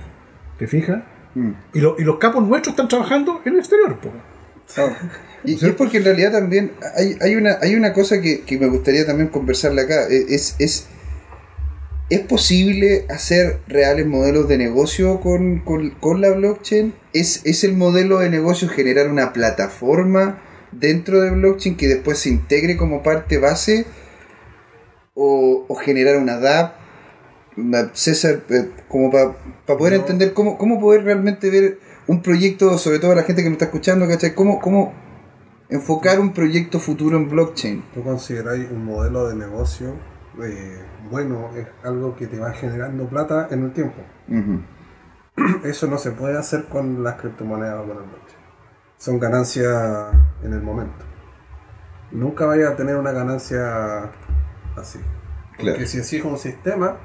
[0.58, 1.02] ¿Te fijas?
[1.34, 1.50] Mm.
[1.72, 3.96] Y, lo- y los capos nuestros están trabajando en el exterior.
[3.98, 4.10] po.
[5.44, 8.58] Y, y es porque en realidad también hay, hay, una, hay una cosa que, que
[8.58, 10.08] me gustaría también conversarle acá.
[10.08, 10.86] E- Es, es,
[12.08, 16.94] ¿Es posible hacer reales modelos de negocio con, con- con la blockchain?
[17.12, 20.40] ¿Es, ¿Es el modelo de negocio generar una plataforma
[20.70, 23.86] dentro de blockchain que después se integre como parte base?
[25.14, 26.74] ¿O, o generar una?
[27.56, 29.34] Una- César, eh, como para
[29.78, 30.00] poder No.
[30.00, 33.66] entender cómo, cómo poder realmente ver un proyecto, sobre todo la gente que me está
[33.66, 34.34] escuchando, ¿cachai?
[34.34, 34.92] ¿Cómo, cómo
[35.68, 37.84] enfocar un proyecto futuro en blockchain?
[37.94, 39.94] ¿Tú consideráis un modelo de negocio
[40.42, 40.80] eh,
[41.10, 41.50] bueno?
[41.56, 43.96] Es algo que te va generando plata en el tiempo.
[45.64, 48.36] Eso no se puede hacer con las criptomonedas o con el blockchain.
[48.98, 51.04] Son ganancias en el momento.
[52.12, 54.10] Nunca vaya a tener una ganancia
[54.76, 54.98] así.
[55.56, 55.86] Porque Claro.
[55.86, 56.96] si así es un sistema,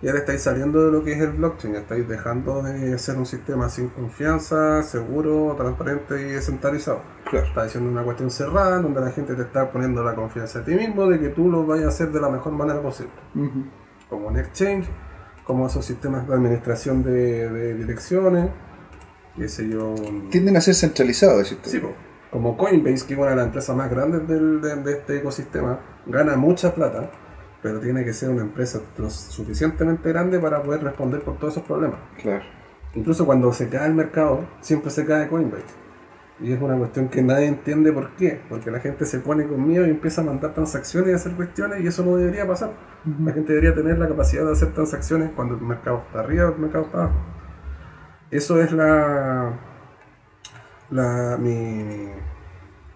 [0.00, 3.26] ya le estáis saliendo de lo que es el blockchain, estáis dejando de ser un
[3.26, 7.00] sistema sin confianza, seguro, transparente y descentralizado.
[7.28, 7.46] Claro.
[7.46, 10.74] Está diciendo una cuestión cerrada donde la gente te está poniendo la confianza a ti
[10.74, 13.10] mismo de que tú lo vayas a hacer de la mejor manera posible.
[14.08, 14.86] Como un exchange,
[15.44, 18.50] como esos sistemas de administración de, de direcciones,
[19.36, 19.94] qué sé yo.
[20.30, 21.58] Tienden a ser centralizados, decís.
[21.64, 21.80] Sí,
[22.30, 25.78] como Coinbase, que es una de las empresas más grandes del- de, de este ecosistema,
[26.06, 27.10] gana mucha plata,
[27.62, 31.64] pero tiene que ser una empresa lo suficientemente grande para poder responder por todos esos
[31.66, 31.98] problemas.
[32.22, 32.44] Claro.
[32.94, 35.64] Incluso cuando se cae el mercado, siempre se cae Coinbase.
[36.40, 38.40] Y es una cuestión que nadie entiende por qué.
[38.48, 41.32] Porque la gente se pone con miedo y empieza a mandar transacciones y a hacer
[41.32, 42.70] cuestiones y eso no debería pasar.
[43.24, 46.54] La gente debería tener la capacidad de hacer transacciones cuando el mercado está arriba o
[46.54, 47.16] el mercado está abajo.
[48.30, 49.52] Eso es la...
[50.90, 52.12] la mi, mi-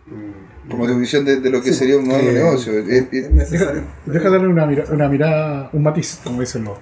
[0.06, 2.72] mi- Como tu visión de, de lo que Sí, sería un modelo de que negocio.
[2.78, 3.50] es- Es-.
[3.50, 3.72] Deja,
[4.06, 6.78] deja darle una, mira- una mirada, un matiz, como dicen los,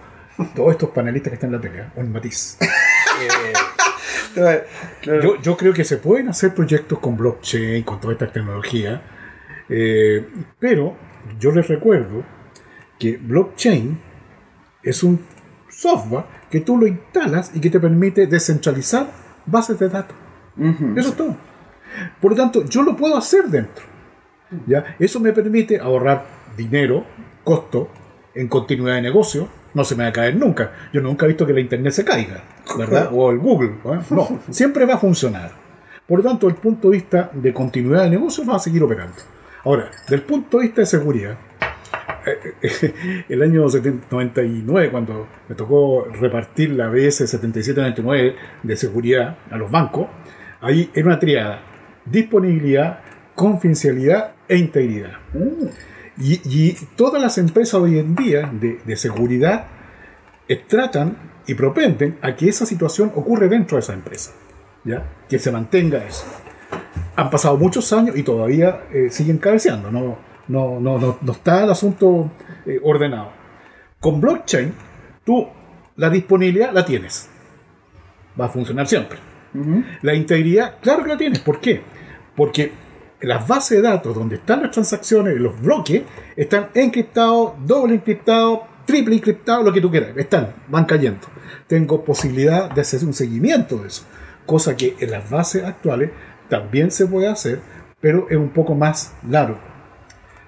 [0.55, 1.79] todos estos panelistas que están en la tele.
[1.81, 1.87] ¿eh?
[1.97, 2.59] Un matiz.
[4.35, 4.63] claro.
[5.23, 9.03] Yo, yo creo que se pueden hacer proyectos con blockchain, con toda esta tecnología,
[9.69, 10.27] eh,
[10.59, 10.97] pero
[11.39, 12.23] yo les recuerdo
[12.99, 13.99] que blockchain
[14.83, 15.21] es un
[15.69, 19.11] software que tú lo instalas y que te permite descentralizar
[19.47, 20.17] bases de datos.
[20.97, 21.37] Eso es todo.
[22.21, 23.85] Por lo tanto, yo lo puedo hacer dentro.
[24.67, 24.97] ¿ya?
[24.99, 26.25] Eso me permite ahorrar
[26.57, 27.05] dinero,
[27.45, 27.89] costo,
[28.35, 29.49] en continuidad de negocio.
[29.73, 30.73] No se me va a caer nunca.
[30.93, 32.43] Yo nunca he visto que la internet se caiga,
[32.77, 33.11] ¿verdad?
[33.13, 33.75] O el Google.
[33.85, 34.01] ¿eh?
[34.11, 35.53] No, siempre va a funcionar.
[36.07, 39.15] Por lo tanto, el punto de vista de continuidad de negocio va a seguir operando.
[39.65, 41.39] Ahora, del punto de vista de seguridad,
[42.27, 49.57] eh, el año 70 99, cuando me tocó repartir la BS 7799 de seguridad a
[49.57, 50.09] los bancos,
[50.61, 51.63] ahí era una triada:
[52.11, 53.01] disponibilidad,
[53.35, 55.13] confidencialidad e integridad.
[56.19, 59.67] Y, y todas las empresas hoy en día de, de seguridad
[60.49, 64.33] eh, tratan y propenden a que esa situación ocurre dentro de esa empresa,
[64.85, 65.05] ¿ya?
[65.29, 66.25] que se mantenga eso.
[67.15, 71.63] Han pasado muchos años y todavía eh, siguen cabeceando, no, no, no, no, no está
[71.63, 72.33] el asunto
[72.67, 73.31] eh, ordenado.
[74.01, 74.75] Con blockchain,
[75.25, 75.47] tú
[75.97, 77.29] la disponibilidad la tienes,
[78.39, 79.19] va a funcionar siempre.
[80.03, 81.41] La integridad, claro que la tienes.
[81.41, 81.83] ¿Por qué?
[82.41, 82.73] Porque
[83.21, 89.17] las bases de datos donde están las transacciones, los bloques, están encriptados, doble encriptados, triple
[89.17, 90.17] encriptados, lo que tú quieras.
[90.17, 91.27] Están, van cayendo.
[91.67, 94.05] Tengo posibilidad de hacer un seguimiento de eso.
[94.47, 96.13] Cosa que en las bases actuales
[96.49, 97.61] también se puede hacer,
[98.01, 99.59] pero es un poco más largo.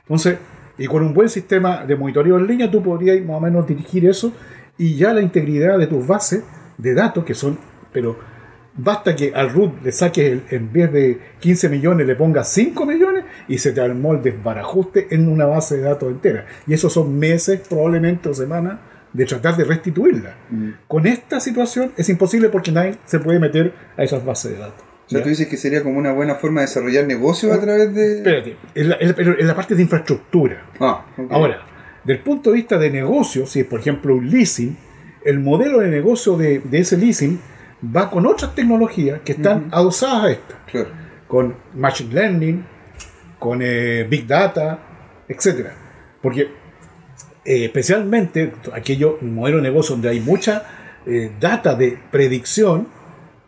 [0.04, 0.38] Entonces,
[0.78, 4.06] y con un buen sistema de monitoreo en línea, tú podrías más o menos dirigir
[4.06, 4.32] eso
[4.78, 6.42] y ya la integridad de tus bases
[6.78, 7.58] de datos, que son,
[7.92, 8.31] pero
[8.76, 12.86] basta que al root le saques, el- en vez de 15 millones, le pongas 5
[12.86, 16.46] millones y se te armó el desbarajuste en una base de datos entera.
[16.66, 18.78] Y esos son meses, probablemente, o semanas,
[19.12, 20.36] de tratar de restituirla.
[20.50, 20.68] Mm.
[20.88, 24.82] Con esta situación es imposible porque nadie se puede meter a esas bases de datos.
[25.06, 25.24] O sea, ¿Ya?
[25.24, 28.16] tú dices que sería como una buena forma de desarrollar negocios a través de.
[28.18, 30.64] Espérate, en la, en la- parte de infraestructura.
[30.80, 31.30] Ah, ok.
[31.30, 31.58] Ahora,
[32.04, 34.76] del punto de vista de negocio, si es por ejemplo un leasing,
[35.26, 37.38] el modelo de negocio de, de ese leasing
[37.84, 40.88] va con otras tecnologías que están adosadas a esta, Claro.
[41.26, 42.64] con Machine Learning,
[43.38, 44.78] con eh, Big Data,
[45.28, 45.68] etc.
[46.20, 46.42] Porque
[47.44, 50.62] eh, especialmente aquello modelo de negocio donde hay mucha
[51.06, 52.86] eh, data de predicción,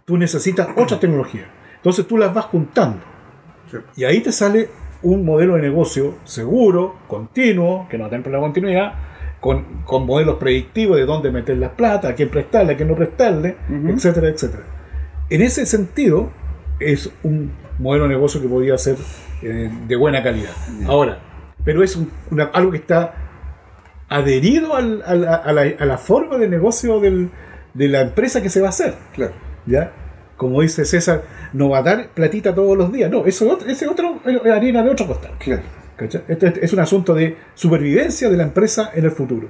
[0.05, 1.47] tú necesitas otra tecnología.
[1.77, 3.01] Entonces tú las vas juntando.
[3.71, 3.77] Sí.
[3.97, 4.69] Y ahí te sale
[5.03, 8.95] un modelo de negocio seguro, continuo, que no temple la continuidad,
[9.45, 12.95] con, con modelos predictivos de dónde meter las plata, a quién prestarle, a quién no
[12.97, 13.91] prestarle, Ujú.
[13.91, 14.63] etcétera, etcétera.
[15.29, 16.31] En ese sentido,
[16.81, 18.97] es un modelo de negocio que podría ser
[19.43, 20.53] eh, de buena calidad.
[20.87, 21.19] Ahora,
[21.63, 23.13] pero es un- una- algo que está
[24.09, 27.29] adherido al- a, la, a la- a la forma de negocio del-
[27.75, 28.95] de la empresa que se va a hacer.
[29.15, 29.33] Claro.
[29.67, 29.93] ¿ya?
[30.39, 31.23] Como dice César,
[31.53, 33.11] no va a dar platita todos los días.
[33.11, 35.33] No, eso es otro- ese otro es harina de otro costal.
[35.39, 35.63] Claro.
[35.99, 39.49] Este es- un asunto de supervivencia de la empresa en el futuro.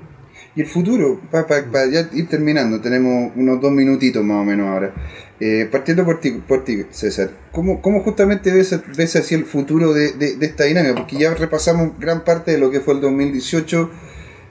[0.57, 1.47] Y el futuro, para
[1.91, 4.95] ya ir terminando, tenemos unos dos minutitos más o menos ahora.
[5.41, 9.93] Eh, partiendo por ti, por ti, César, ¿cómo, cómo justamente ves, ves así el futuro
[9.93, 10.95] de, de- de esta dinámica?
[10.95, 13.91] Porque ya repasamos gran parte de lo que fue el 2018.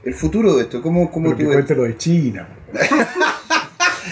[0.04, 1.56] El futuro de esto, ¿cómo, cómo Pero que tú ves?
[1.58, 2.50] cuente lo de China.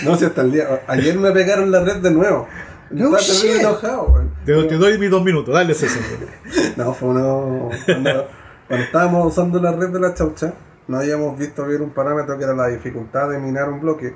[0.06, 0.82] No sé, hasta el día.
[0.88, 2.48] Ayer me pegaron la red de nuevo.
[2.90, 3.60] No terrible shit.
[3.62, 4.24] enojado.
[4.46, 6.02] Te, doy- te doy mis dos minutos, dale César.
[6.78, 7.70] No, fue uno.
[7.86, 8.28] Cuando,
[8.70, 10.54] estábamos usando la red de la chaucha,
[10.88, 14.16] no habíamos visto bien un parámetro que era la dificultad de minar un bloque.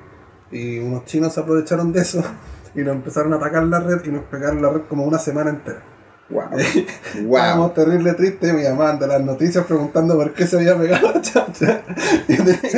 [0.52, 2.24] Y unos chinos se aprovecharon de eso
[2.76, 5.50] y nos empezaron a atacar la red y nos pegaron la red como una semana
[5.50, 5.82] entera.
[6.28, 6.58] Wow.
[6.58, 7.74] Estábamos wow.
[7.74, 11.54] terrible tristes, me llamaban de las noticias preguntando por qué se había pegado la O
[11.54, 11.84] sea,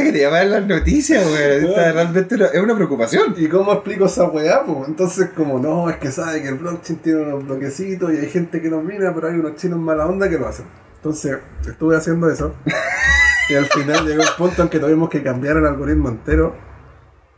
[0.04, 1.66] que te llaman las noticias, güey.
[1.66, 3.34] Esta realmente una- es una preocupación.
[3.38, 4.64] ¿Y cómo explico esa weá?
[4.66, 4.84] po?
[4.86, 8.62] Entonces, como no, es que sabe que el blockchain tiene unos bloquecitos y hay gente
[8.62, 10.66] que los mina, pero hay unos chinos mala onda que lo hacen.
[10.98, 12.54] Entonces, estuve haciendo eso.
[13.50, 16.54] y al final llegó un punto en que tuvimos que cambiar el algoritmo entero.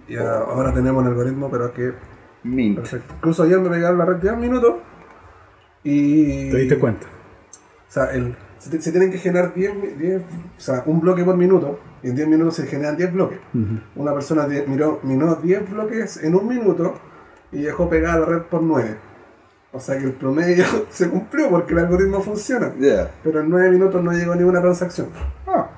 [0.07, 1.93] Y ahora, ahora tenemos un algoritmo, pero que
[2.43, 2.79] Mint.
[2.79, 3.13] perfecto.
[3.17, 4.73] Incluso ayer me pegaron la red 10 minutos.
[5.83, 6.49] Y.
[6.51, 7.05] ¿Te diste cuenta?
[7.07, 11.35] O sea, el, se, tienen que generar 10, mi- 10, o sea, un bloque por
[11.37, 11.79] minuto.
[12.03, 13.39] Y en 10 minutos se generan 10 bloques.
[13.95, 16.97] Una persona miró, miró 10 bloques en un minuto
[17.51, 18.95] y dejó pegada la red por 9.
[19.71, 22.71] O sea que el promedio se cumplió porque el algoritmo funciona.
[23.23, 25.07] Pero en 9 minutos no llegó ni una transacción.
[25.47, 25.69] Ah.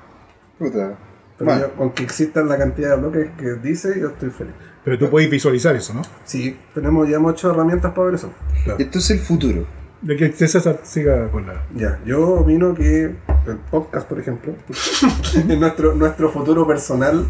[0.58, 0.94] Puta.
[1.38, 4.52] Pero yo, con que existan la cantidad de bloques que dice, yo estoy feliz.
[4.84, 6.02] Pero tú puedes visualizar eso, ¿no?
[6.24, 8.30] Sí, tenemos ya muchas herramientas para ver eso.
[8.78, 9.66] Y entonces el futuro.
[10.02, 11.62] De que César siga con la.
[11.76, 14.52] Ya, yo opino que el podcast, por ejemplo,
[15.48, 17.24] en nuestro, nuestro futuro personal,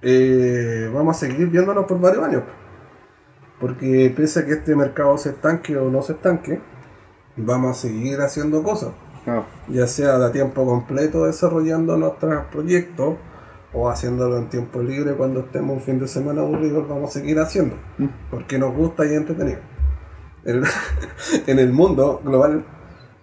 [0.00, 2.44] eh, vamos a seguir viéndonos por varios años.
[3.60, 6.60] Porque pese a que este mercado se estanque o no se estanque,
[7.36, 8.92] vamos a seguir haciendo cosas.
[9.26, 9.44] Ah.
[9.68, 13.16] Ya sea de a tiempo completo desarrollando nuestros proyectos
[13.74, 17.38] o haciéndolo en tiempo libre cuando estemos un fin de semana aburridos, vamos a seguir
[17.38, 17.76] haciendo.
[18.30, 19.71] Porque nos gusta y es entretenido.
[20.44, 20.62] En,
[21.46, 22.64] en el mundo global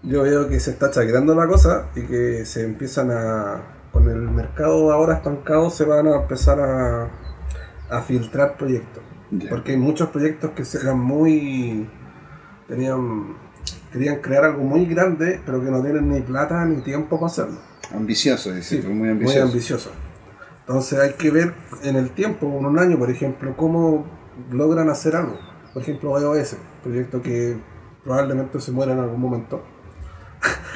[0.04, 3.76] yo veo que se está chaqueando la cosa y que se empiezan a...
[3.92, 7.10] Con el mercado ahora estancado se van a empezar a,
[7.90, 9.04] a filtrar proyectos.
[9.50, 11.90] Porque hay muchos proyectos que eran muy...
[12.68, 13.50] Tenían...
[13.92, 17.58] Querían crear algo muy grande, pero que no tienen ni plata ni tiempo para hacerlo.
[17.94, 19.40] Ambicioso, es decir, Sí, muy ambicioso.
[19.40, 19.92] Muy ambicioso.
[20.60, 24.06] Entonces hay que ver en el tiempo, en un año, por ejemplo, cómo
[24.52, 25.40] logran hacer algo.
[25.74, 27.58] Por ejemplo, iOS, proyecto que
[28.04, 29.62] probablemente se muera en algún momento.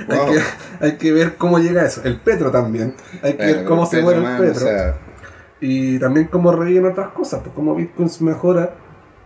[0.08, 0.18] Wow.
[0.28, 0.42] hay, que,
[0.86, 2.02] hay que ver cómo llega eso.
[2.04, 2.96] El Petro también.
[3.22, 4.66] Hay que ver cómo se muere el Petro.
[4.66, 4.98] o sea,
[5.62, 8.76] Y también cómo reviven otras cosas, pues cómo Bitcoin se mejora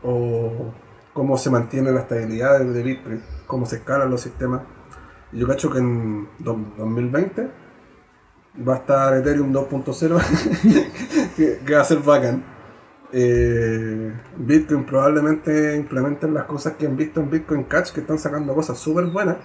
[0.04, 0.74] o
[1.14, 4.62] cómo se mantiene la estabilidad de, Bitcoin, cómo se escalan los sistemas.
[5.34, 7.50] Y Yo cacho que en do- 2020
[8.68, 10.22] va a estar Ethereum 2.0,
[11.36, 12.44] que, que va a ser bacán.
[13.14, 18.54] Eh, Bitcoin probablemente implementen las cosas que han visto en Bitcoin Cash, que están sacando
[18.54, 19.38] cosas súper buenas,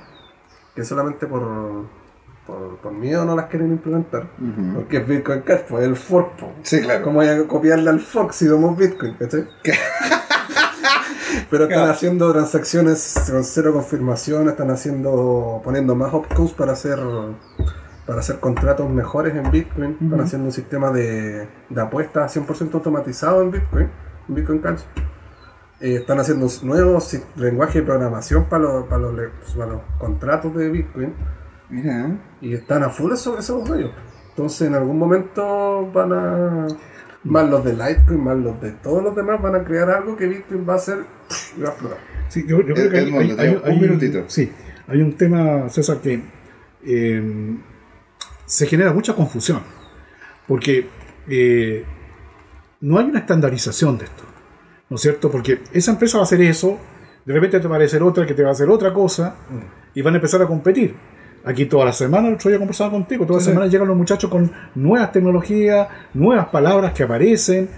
[0.75, 1.87] que solamente por,
[2.47, 4.29] por, por miedo no las quieren implementar.
[4.41, 4.75] Ujú.
[4.75, 6.37] Porque es Bitcoin Cash, pues el fork.
[6.37, 6.53] po.
[6.63, 7.03] Sí, claro.
[7.05, 9.15] ¿Cómo voy a copiarle al fork si somos Bitcoin?
[9.15, 9.47] ¿cachai?
[11.51, 11.93] Pero están Claro.
[11.93, 16.99] haciendo transacciones con cero confirmación, están haciendo poniendo más opcodes para hacer
[18.07, 23.43] para hacer contratos mejores en Bitcoin, están haciendo un sistema de, de apuestas 100% automatizado
[23.43, 23.89] en Bitcoin,
[24.29, 24.81] en Bitcoin Cash.
[25.81, 30.55] eh, están haciendo nuevos lenguajes de programación para los, para los, le- para los contratos
[30.57, 31.13] de Bitcoin
[31.71, 32.17] Mira, ¿eh?
[32.41, 33.91] y están a full sobre esos rollos.
[34.31, 36.67] Entonces en algún momento van a,
[37.25, 40.27] más los de Litecoin, más los de todos los demás, van a crear algo que
[40.27, 40.99] Bitcoin va a hacer
[41.57, 41.99] y va a explotar.
[42.29, 44.25] Sí, yo, yo creo que hay, hay- hay- tenemos un hay- minutito.
[44.27, 44.51] Sí,
[44.89, 46.23] hay un tema, César, que
[46.85, 47.57] eh,
[48.47, 49.61] se genera mucha confusión.
[50.47, 50.89] Porque
[51.29, 51.85] eh,
[52.81, 54.25] no hay una estandarización de esto.
[54.91, 55.31] ¿No es cierto?
[55.31, 56.79] Porque esa empresa va a hacer eso,
[57.25, 59.37] de repente te va a aparecer otra que te va a hacer otra cosa,
[59.95, 60.95] y van a empezar a competir.
[61.45, 64.31] Aquí toda la semana, el otro día conversaba contigo, toda la semana llegan los muchachos
[64.31, 67.69] con nuevas tecnologías, nuevas palabras que aparecen,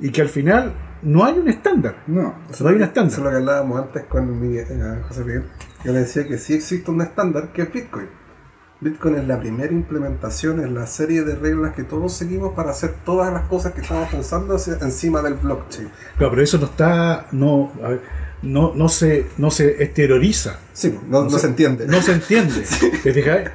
[0.00, 2.02] y que al final no hay un estándar.
[2.06, 2.22] No.
[2.22, 3.12] No hay un Eso estándar.
[3.12, 4.66] es lo que hablábamos antes con mi, eh,
[5.08, 5.44] José Miguel.
[5.84, 8.08] Yo le decía que sí existe un estándar que es Bitcoin.
[8.80, 12.94] Bitcoin es la primera implementación en la serie de reglas que todos seguimos para hacer
[13.04, 15.90] todas las cosas que estamos pensando encima del blockchain.
[16.16, 18.02] Claro, pero eso no está, no, a ver,
[18.42, 21.86] no, no se, no se exterioriza, Sí, no, no se entiende.
[21.88, 22.64] no se entiende.
[23.02, 23.50] ¿Te fijas?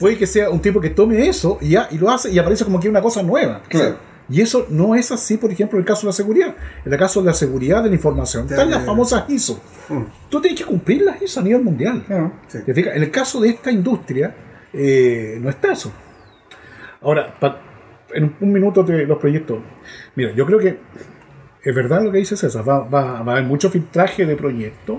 [0.00, 2.64] Puede que sea un tipo que tome eso y, ya, y lo hace y aparece
[2.64, 3.62] como que es una cosa nueva.
[3.68, 4.13] claro.
[4.28, 6.54] Y eso no es así, por ejemplo, en el caso de la seguridad.
[6.84, 9.60] En el caso de la seguridad de la información, están las famosas ISO.
[9.88, 12.02] Mm, Tú tienes que cumplir las ISO a nivel mundial.
[12.48, 12.58] sí.
[12.64, 12.96] ¿Te fijas?
[12.96, 14.34] En el caso de esta industria,
[14.72, 15.92] eh, no está eso.
[17.02, 17.60] Ahora, pa-
[18.14, 19.58] en un, minuto de los proyectos.
[20.14, 20.78] Mira, yo creo que
[21.62, 24.98] es verdad lo que dice César, va, va- va a haber mucho filtraje de proyectos,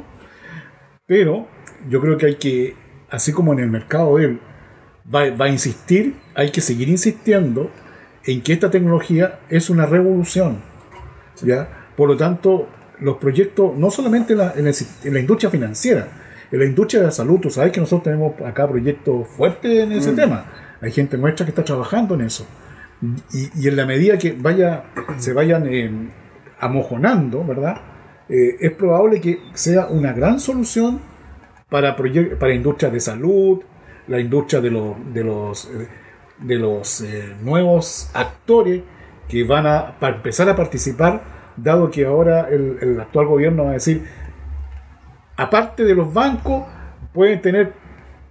[1.08, 1.48] pero
[1.90, 2.76] yo creo que hay que,
[3.10, 4.40] así como en el mercado él
[5.14, 7.70] va, va a insistir, hay que seguir insistiendo
[8.28, 10.58] en que esta tecnología es una revolución.
[11.42, 11.68] ¿ya?
[11.96, 12.68] Por lo tanto,
[13.00, 16.08] los proyectos, no solamente en la, en el- en la industria financiera,
[16.52, 19.92] en la industria de la salud, tú sabes que nosotros tenemos acá proyectos fuertes en
[19.92, 20.46] ese tema.
[20.82, 22.46] Hay gente nuestra que está trabajando en eso.
[23.34, 24.84] Y, y en la medida que vaya,
[25.18, 25.92] se vayan eh,
[26.60, 27.78] amojonando, ¿verdad?
[28.30, 31.00] Eh, es probable que sea una gran solución
[31.70, 33.62] para, para industrias de salud,
[34.08, 35.88] la industria de, los de los, eh,
[36.40, 38.82] de los eh, nuevos actores
[39.28, 41.22] que van a empezar a participar,
[41.58, 44.06] dado que ahora el, el actual gobierno va a decir,
[45.38, 46.64] aparte de los bancos,
[47.14, 47.74] pueden tener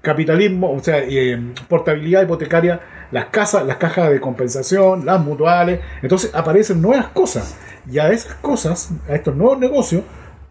[0.03, 2.81] capitalismo, o sea, eh, portabilidad hipotecaria,
[3.11, 7.57] las casas, las cajas de compensación, las mutuales, entonces aparecen nuevas cosas.
[7.91, 10.03] Y a esas cosas, a estos nuevos negocios,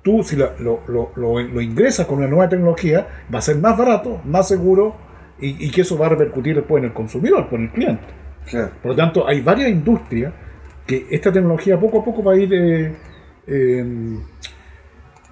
[0.02, 0.82] tú si lo- lo-
[1.16, 4.96] lo- lo ingresas con una nueva tecnología, va a ser más barato, más seguro,
[5.48, 8.04] y, y que eso va a repercutir después en el consumidor, con el cliente.
[8.50, 8.72] claro.
[8.82, 10.34] Por lo tanto, hay varias industrias
[10.86, 12.94] que esta tecnología poco a poco va a ir eh,
[13.48, 14.18] eh,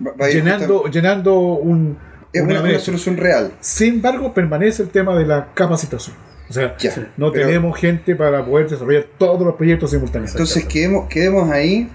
[0.05, 1.97] Va- va a ir llenando, llenando un,
[2.34, 2.86] Es una una, una brecha.
[2.86, 3.51] solución real.
[3.59, 6.16] Sin embargo, permanece el tema de la capacitación.
[6.49, 7.09] O sea, Ya.
[7.18, 10.34] no tenemos gente para poder desarrollar todos los proyectos simultáneamente.
[10.38, 11.88] Entonces quedemos, quedemos ahí,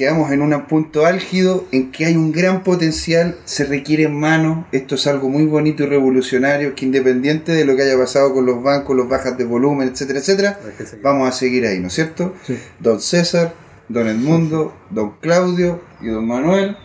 [0.00, 4.94] quedamos en un punto álgido en que hay un gran potencial, se requieren manos, esto
[4.94, 8.62] es algo muy bonito y revolucionario, que independiente de lo que haya pasado con los
[8.62, 10.60] bancos, los bajas de volumen, etcétera, etcétera,
[11.02, 12.34] vamos a seguir ahí, ¿no es cierto?
[12.46, 12.58] Sí.
[12.78, 13.52] Don César,
[13.90, 16.78] Don Edmundo, Don Claudio y Don Manuel,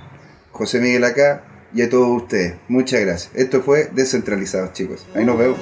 [0.51, 2.55] José Miguel acá y a todos ustedes.
[2.67, 3.31] Muchas gracias.
[3.33, 5.07] Esto fue Descentralizados, chicos.
[5.15, 5.57] Ahí nos vemos.